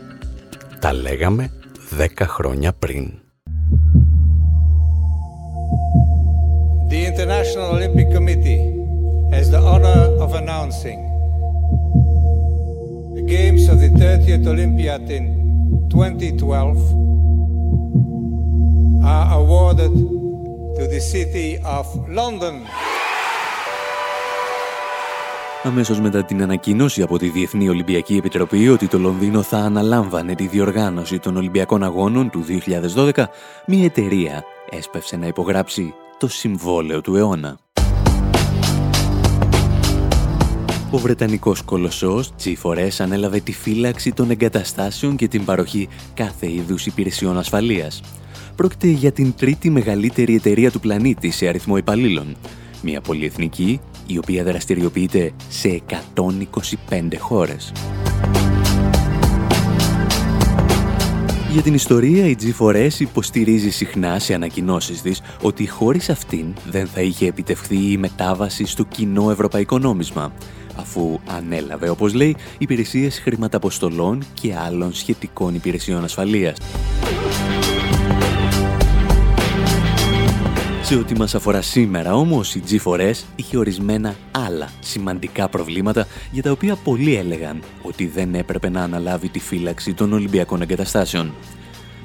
[0.81, 1.51] Τα λέγαμε
[1.91, 3.26] δέκα χρόνια πριν.
[6.88, 8.62] The International Olympic Committee
[9.35, 11.01] has the honor of announcing
[13.18, 15.25] the Games of the 30th Olympiad in
[15.90, 16.79] 2012
[19.05, 19.94] are awarded
[20.79, 22.55] to the city of London.
[25.62, 30.46] Αμέσως μετά την ανακοίνωση από τη Διεθνή Ολυμπιακή Επιτροπή ότι το Λονδίνο θα αναλάμβανε τη
[30.46, 32.44] διοργάνωση των Ολυμπιακών Αγώνων του
[33.14, 33.25] 2012,
[33.66, 37.58] μια εταιρεία έσπευσε να υπογράψει το συμβόλαιο του αιώνα.
[40.90, 47.38] Ο Βρετανικός κολοσσός G4S ανέλαβε τη φύλαξη των εγκαταστάσεων και την παροχή κάθε είδους υπηρεσιών
[47.38, 48.00] ασφαλείας.
[48.56, 52.37] Πρόκειται για την τρίτη μεγαλύτερη εταιρεία του πλανήτη σε αριθμό υπαλλήλων.
[52.83, 55.83] Μια πολυεθνική η οποία δραστηριοποιείται σε
[56.88, 57.73] 125 χώρες.
[61.57, 67.00] Για την ιστορία, η G4S υποστηρίζει συχνά σε ανακοινώσεις της ότι χωρίς αυτήν δεν θα
[67.00, 70.33] είχε επιτευχθεί η μετάβαση στο κοινό ευρωπαϊκό νόμισμα,
[70.77, 76.57] αφού ανέλαβε, όπως λέει, υπηρεσίες χρηματαποστολών και άλλων σχετικών υπηρεσιών ασφαλείας.
[80.87, 86.51] Σε ό,τι μας αφορά σήμερα όμως η G4S είχε ορισμένα άλλα σημαντικά προβλήματα για τα
[86.51, 91.35] οποία πολλοί έλεγαν ότι δεν έπρεπε να αναλάβει τη φύλαξη των Ολυμπιακών εγκαταστάσεων.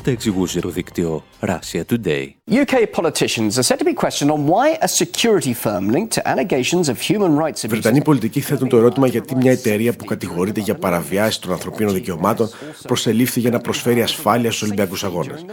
[0.03, 2.25] Τα εξηγούσε το δίκτυο Russia Today.
[2.51, 6.89] UK politicians are said to be questioned on why a security firm linked to allegations
[6.89, 11.39] of human rights Βρετανοί πολιτικοί θέτουν το ερώτημα γιατί μια εταιρεία που κατηγορείται για παραβιάσεις
[11.39, 12.49] των ανθρωπίνων δικαιωμάτων
[12.87, 15.45] προσελήφθη για να προσφέρει ασφάλεια στους Ολυμπιακούς Αγώνες.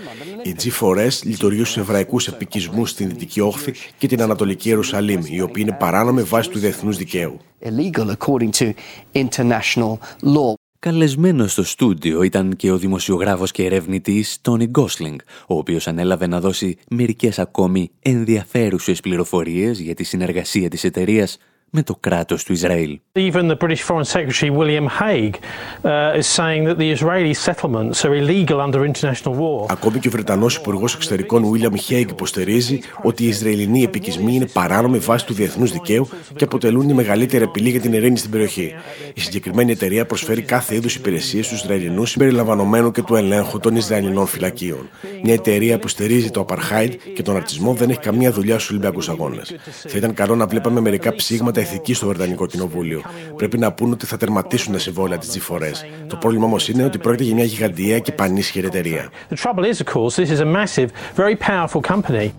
[0.42, 5.64] Η G4S λειτουργεί στους εβραϊκούς επικισμούς στην Δυτική Όχθη και την Ανατολική Ιερουσαλήμ, οι οποίοι
[5.66, 7.40] είναι παράνομοι βάσει του διεθνούς δικαίου.
[10.84, 11.46] Illegal according to international law.
[11.48, 16.40] Καλεσμένος στο στούντιο ήταν και ο δημοσιογράφος και ερευνητής Τόνι Γκόσλινγκ, ο οποίος ανέλαβε να
[16.40, 21.38] δώσει μερικές ακόμη ενδιαφέρουσες πληροφορίες για τη συνεργασία της εταιρείας
[21.70, 22.98] με το κράτος του Ισραήλ.
[23.12, 25.36] Even the British Foreign Secretary William Hague
[25.82, 29.66] uh, is saying that the Israeli settlements are illegal under international law.
[29.70, 34.98] Ακόμη και ο Βρετανός Υπουργός Εξωτερικών William Hague υποστηρίζει ότι οι Ισραηλινοί επικισμοί είναι παράνομοι
[34.98, 38.74] βάσει του διεθνούς δικαίου και αποτελούν η μεγαλύτερη απειλή για την ειρήνη στην περιοχή.
[39.14, 44.26] Η συγκεκριμένη εταιρεία προσφέρει κάθε είδους υπηρεσίες στους Ισραηλινούς συμπεριλαμβανομένου και του ελέγχου των Ισραηλινών
[44.26, 44.88] φυλακίων.
[45.22, 49.08] Μια εταιρεία που στηρίζει το Απαρχάιντ και τον ρατσισμό δεν έχει καμία δουλειά στους Ολυμπιακούς
[49.08, 49.54] Αγώνες.
[49.88, 53.02] Θα ήταν καλό να βλέπαμε μερικά ψήγματα ηθική στο Βρετανικό Κοινοβούλιο.
[53.36, 56.06] Πρέπει να πούν ότι θα τερματίσουν τα συμβόλαια της G4S.
[56.06, 59.08] Το πρόβλημα όμως είναι ότι πρόκειται για μια γιγαντιαία και πανίσχυρη εταιρεία.
[59.30, 62.30] The trouble is, of course, this is a massive, very powerful company.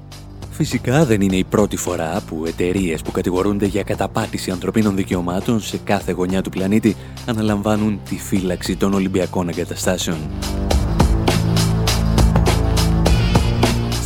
[0.51, 5.80] Φυσικά δεν είναι η πρώτη φορά που εταιρείες που κατηγορούνται για καταπάτηση ανθρωπίνων δικαιωμάτων σε
[5.84, 6.95] κάθε γωνιά του πλανήτη
[7.26, 10.17] αναλαμβάνουν τη φύλαξη των Ολυμπιακών εγκαταστάσεων.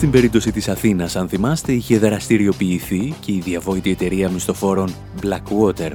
[0.03, 5.91] Στην περίπτωση της Αθήνας, αν θυμάστε, είχε δραστηριοποιηθεί και η διαβόητη εταιρεία μισθοφόρων Blackwater.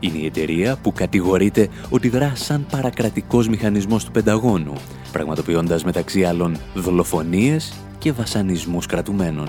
[0.00, 4.72] Είναι η εταιρεία που κατηγορείται ότι δρά σαν παρακρατικός μηχανισμός του Πενταγώνου,
[5.12, 9.48] πραγματοποιώντας μεταξύ άλλων δολοφονίες και βασανισμούς κρατουμένων.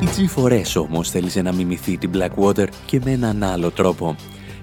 [0.00, 4.16] Η G4S όμως θέλησε να μιμηθεί την Blackwater και με έναν άλλο τρόπο.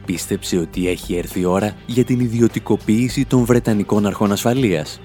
[0.06, 5.00] Πίστεψε ότι έχει έρθει η ώρα για την ιδιωτικοποίηση των Βρετανικών αρχών ασφαλείας.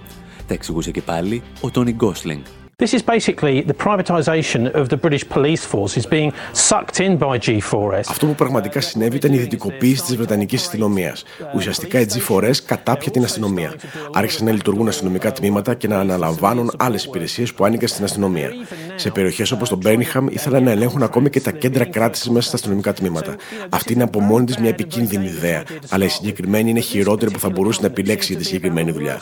[0.46, 2.42] Τα εξηγούσε και πάλι ο Τόνι Γκόσλινγκ.
[2.76, 7.38] This is basically the privatization of the British police force is being sucked in by
[7.38, 8.04] G4S.
[8.08, 11.24] Αυτό που πραγματικά συνέβη ήταν η δυτικοποίηση της Βρετανικής αστυνομίας.
[11.54, 13.74] Ουσιαστικά η G4S κατάπια την αστυνομία.
[14.12, 18.50] Άρχισαν να λειτουργούν αστυνομικά τμήματα και να αναλαμβάνουν άλλες υπηρεσίες που άνοιγαν στην αστυνομία.
[18.94, 22.56] Σε περιοχές όπως το Μπέρνιχαμ ήθελαν να ελέγχουν ακόμη και τα κέντρα κράτησης μέσα στα
[22.56, 23.36] αστυνομικά τμήματα.
[23.68, 27.50] Αυτή είναι από μόνη της μια επικίνδυνη ιδέα, αλλά η συγκεκριμένη είναι χειρότερη που θα
[27.50, 29.20] μπορούσε να επιλέξει για τη συγκεκριμένη δουλειά.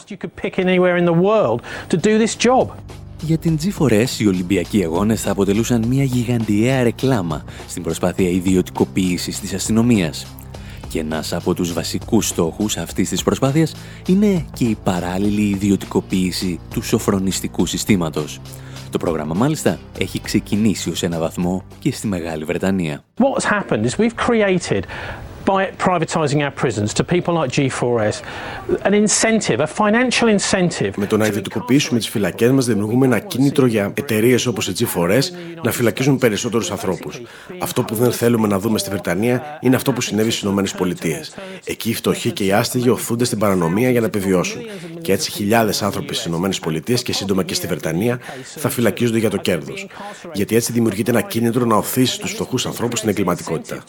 [3.25, 4.19] You could pick anywhere in the world to do this job.
[4.19, 9.55] Για την G4S οι Ολυμπιακοί Αγώνες θα αποτελούσαν μια γιγαντιαία ρεκλάμα στην προσπάθεια ιδιωτικοποίησης της
[9.55, 10.27] αστυνομίας.
[10.89, 13.75] Και ένας από τους βασικούς στόχους αυτής της προσπάθειας
[14.07, 18.41] είναι και η παράλληλη ιδιωτικοποίηση του σοφρονιστικού συστήματος.
[18.91, 23.05] Το πρόγραμμα μάλιστα έχει ξεκινήσει ως ένα βαθμό και στη Μεγάλη Βρετανία.
[23.19, 24.83] What's happened is we've created
[25.45, 28.23] by privatizing our prisons to people like G4S
[28.83, 30.91] an incentive, a financial incentive.
[30.97, 35.23] Με το να ιδιωτικοποιήσουμε τις φυλακές μας, δημιουργούμε ένα κίνητρο για εταιρείες όπως η G4S
[35.63, 37.21] να φυλακίζουν περισσότερους ανθρώπους.
[37.59, 41.21] Αυτό που δεν θέλουμε να δούμε στη Βρετανία είναι αυτό που συνέβη στις ΗΠΑ.
[41.65, 44.61] Εκεί οι φτωχοί και οι άστιγοι οθούνται στην παρανομία για να επιβιώσουν.
[45.01, 48.19] Και έτσι χιλιάδες άνθρωποι στις ΗΠΑ και σύντομα και στη Βρετανία
[48.57, 49.87] θα φυλακίζονται για το κέρδος.
[50.33, 53.83] Γιατί έτσι δημιουργείται ένα κίνητρο να οθήσει τους φτωχούς ανθρώπους στην εγκληματικότητα.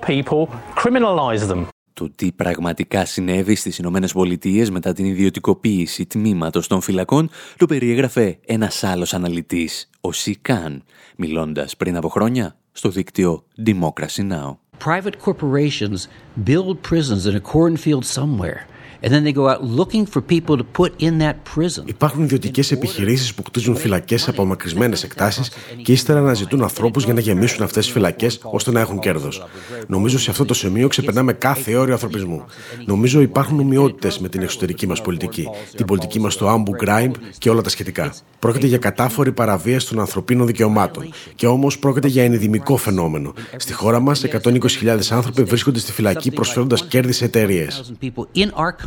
[0.00, 1.66] To, to make poor people criminalize them.
[1.92, 8.38] Το τι πραγματικά συνέβη στις Ηνωμένες Πολιτείες μετά την ιδιωτικοποίηση τμήματος των φυλακών το περιέγραφε
[8.46, 10.82] ένας άλλος αναλυτής, ο Σικάν,
[11.16, 14.56] μιλώντας πριν από χρόνια στο δίκτυο Democracy Now!
[14.84, 16.06] Private corporations
[16.44, 18.77] build prisons in a cornfield somewhere.
[19.02, 21.84] And then they go out looking for people to put in that prison.
[21.86, 25.50] Υπάρχουν ιδιωτικές επιχειρήσεις που κτίζουν φυλακές σε απομακρυσμένε εκτάσεις
[25.82, 29.46] και ύστερα αναζητούν ανθρώπους για να γεμίσουν αυτές τις φυλακές ώστε να έχουν κέρδος.
[29.86, 32.44] Νομίζω σε αυτό το σημείο ξεπερνάμε κάθε όριο ανθρωπισμού.
[32.86, 37.50] Νομίζω υπάρχουν ομοιότητε με την εξωτερική μας πολιτική, την πολιτική μας στο Abu Ghraib και
[37.50, 38.14] όλα τα σχετικά.
[38.38, 41.12] Πρόκειται για κατάφορη παραβίαση των ανθρωπίνων δικαιωμάτων.
[41.34, 43.32] Και όμως πρόκειται για ενδυμικό φαινόμενο.
[43.56, 47.92] Στη χώρα μας, 120.000 άνθρωποι βρίσκονται στη φυλακή προσφέροντας κέρδη σε εταιρείες.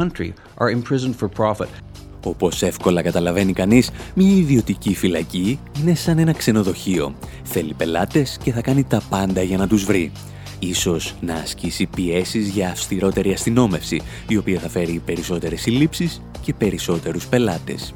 [0.02, 1.68] Country are imprisoned for profit.
[2.26, 7.16] Όπως εύκολα καταλαβαίνει κανείς, μια ιδιωτική φυλακή είναι σαν ένα ξενοδοχείο.
[7.44, 10.12] Θέλει πελάτες και θα κάνει τα πάντα για να τους βρει.
[10.60, 17.28] Ίσως να ασκήσει πιέσεις για αυστηρότερη αστυνόμευση, η οποία θα φέρει περισσότερες συλλήψεις και περισσότερους
[17.28, 17.94] πελάτες.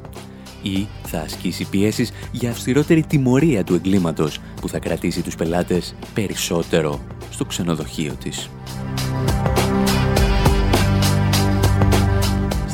[0.62, 7.00] ή θα ασκήσει πιέσεις για αυστηρότερη τιμωρία του εγκλήματος που θα κρατήσει τους πελάτες περισσότερο
[7.30, 8.50] στο ξενοδοχείο της.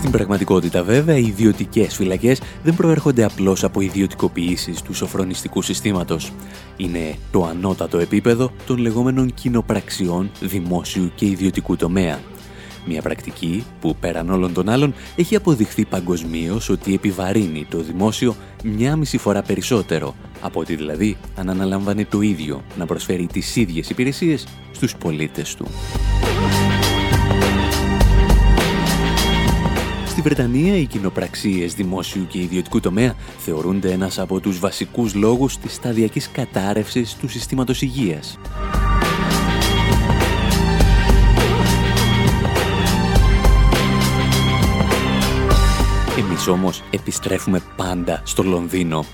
[0.02, 6.32] Στην πραγματικότητα βέβαια οι ιδιωτικές φυλακές δεν προέρχονται απλώς από ιδιωτικοποιήσεις του σοφρονιστικού συστήματος.
[6.76, 12.18] Είναι το ανώτατο επίπεδο των λεγόμενων κοινοπραξιών δημόσιου και ιδιωτικού τομέα.
[12.86, 18.34] Μια πρακτική που πέραν όλων των άλλων έχει αποδειχθεί παγκοσμίως ότι επιβαρύνει το δημόσιο
[18.64, 23.90] μια μισή φορά περισσότερο από ότι δηλαδή αν αναλάμβανε το ίδιο να προσφέρει τις ίδιες
[23.90, 25.66] υπηρεσίες στους πολίτες του.
[30.22, 35.74] Στη Βρετανία, οι κοινοπραξίες δημόσιου και ιδιωτικού τομέα θεωρούνται ένας από τους βασικούς λόγους της
[35.74, 38.38] σταδιακής κατάρρευσης του συστήματος υγείας.
[46.18, 49.04] Εμείς όμως επιστρέφουμε πάντα στο Λονδίνο.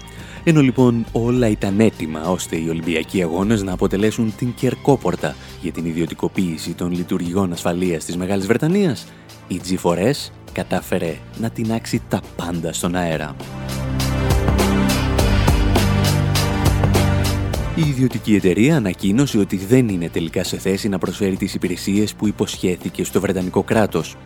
[0.45, 5.85] Ενώ λοιπόν όλα ήταν έτοιμα ώστε οι Ολυμπιακοί Αγώνες να αποτελέσουν την κερκόπορτα για την
[5.85, 9.07] ιδιωτικοποίηση των λειτουργικών ασφαλείας της Μεγάλης Βρετανίας,
[9.49, 13.37] η G4S κατάφερε να τεινάξει τα πάντα στον αέρα.
[17.75, 22.27] Η ιδιωτική εταιρεία ανακοίνωσε ότι δεν είναι τελικά σε θέση να προσφέρει τις υπηρεσίες που
[22.27, 24.17] υποσχέθηκε στο Βρετανικό κράτος.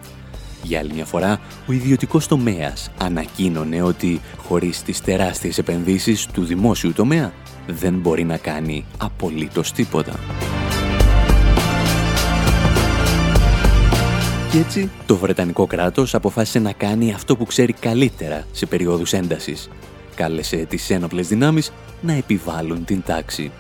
[0.63, 6.93] Για άλλη μια φορά, ο ιδιωτικός τομέας ανακοίνωνε ότι χωρίς τις τεράστιες επενδύσεις του δημόσιου
[6.93, 7.33] τομέα
[7.67, 10.13] δεν μπορεί να κάνει απολύτως τίποτα.
[14.53, 19.69] Και έτσι το Βρετανικό κράτος αποφάσισε να κάνει αυτό που ξέρει καλύτερα σε περίοδους έντασης.
[20.15, 23.51] Κάλεσε τις ένοπλες δυνάμεις να επιβάλλουν την τάξη.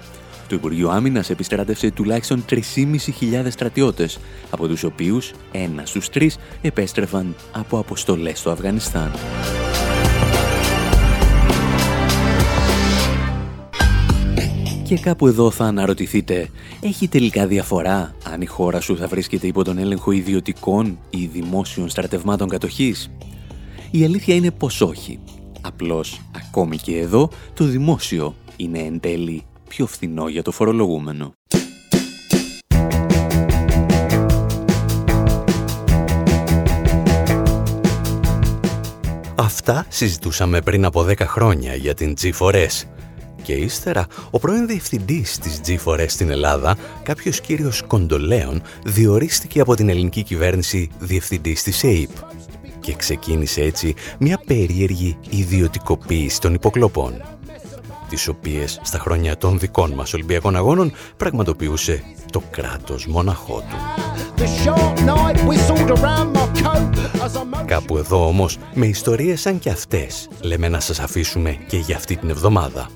[0.49, 4.18] Το Υπουργείο Άμυνας επιστράτευσε τουλάχιστον 3.500 στρατιώτες,
[4.51, 9.12] από τους οποίους ένας στους τρεις επέστρεφαν από αποστολές στο Αφγανιστάν.
[14.93, 16.49] Και κάπου εδώ θα αναρωτηθείτε,
[16.80, 21.88] έχει τελικά διαφορά αν η χώρα σου θα βρίσκεται υπό τον έλεγχο ιδιωτικών ή δημόσιων
[21.88, 23.11] στρατευμάτων κατοχής;
[23.90, 25.18] Η αλήθεια είναι πως όχι.
[25.61, 31.32] Απλώς, ακόμη και εδώ, το δημόσιο είναι εν τέλει πιο φθηνό για το φορολογούμενο.
[39.34, 43.02] Αυτά συζητούσαμε πριν από 10 χρόνια για την G4S
[43.43, 49.88] και ύστερα, ο πρώην διευθυντής της G4S στην Ελλάδα, κάποιος κύριος Κοντολέων, διορίστηκε από την
[49.88, 52.11] ελληνική κυβέρνηση διευθυντής της ΑΕΠ
[52.80, 57.22] και ξεκίνησε έτσι μια περίεργη ιδιωτικοποίηση των υποκλοπών
[58.12, 63.76] τις οποίες στα χρόνια των δικών μας Ολυμπιακών Αγώνων πραγματοποιούσε το κράτος μοναχό του.
[67.66, 72.16] Κάπου εδώ όμως, με ιστορίες σαν και αυτές, λέμε να σας αφήσουμε και για αυτή
[72.16, 72.90] την εβδομάδα.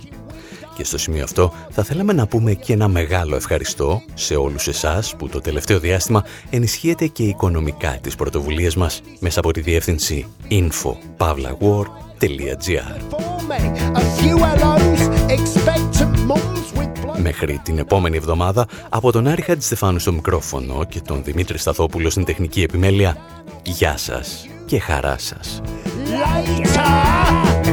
[0.77, 5.16] Και στο σημείο αυτό θα θέλαμε να πούμε και ένα μεγάλο ευχαριστώ σε όλους εσάς
[5.16, 13.01] που το τελευταίο διάστημα ενισχύετε και οικονομικά τις πρωτοβουλίες μας μέσα από τη διεύθυνση info.pavlawar.gr
[17.22, 22.24] Μέχρι την επόμενη εβδομάδα από τον Άρη Χατζηστεφάνου στο μικρόφωνο και τον Δημήτρη Σταθόπουλο στην
[22.24, 23.16] τεχνική επιμέλεια
[23.62, 25.61] Γεια σας και χαρά σας.
[26.87, 27.66] I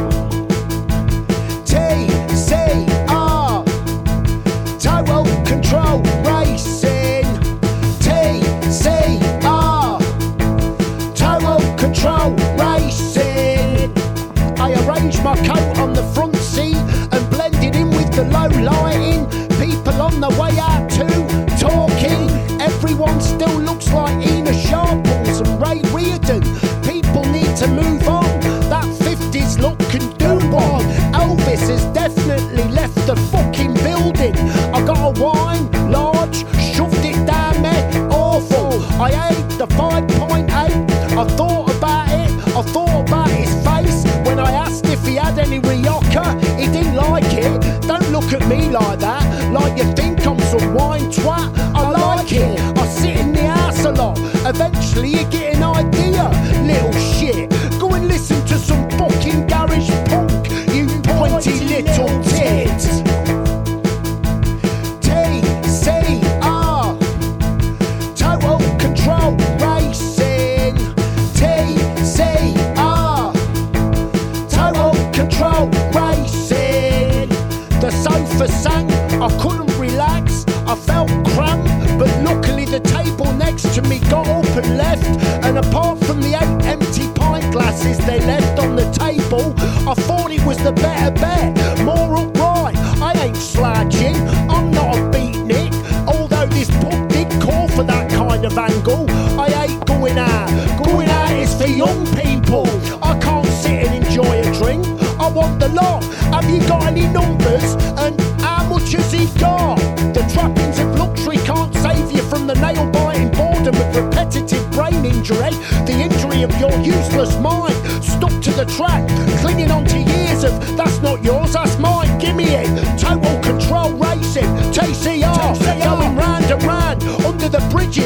[98.54, 99.06] of angle,
[99.40, 100.48] I ain't going out.
[100.84, 102.68] Going out is for young people.
[103.02, 104.86] I can't sit and enjoy a drink.
[105.20, 106.04] I want the lot.
[106.34, 107.43] Have you got any numbers?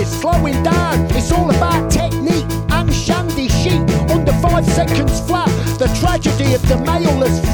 [0.07, 1.05] Bridges, slowing down.
[1.11, 5.49] It's all about technique and shandy sheet under five seconds flat.
[5.79, 7.46] The tragedy of the maleless fucking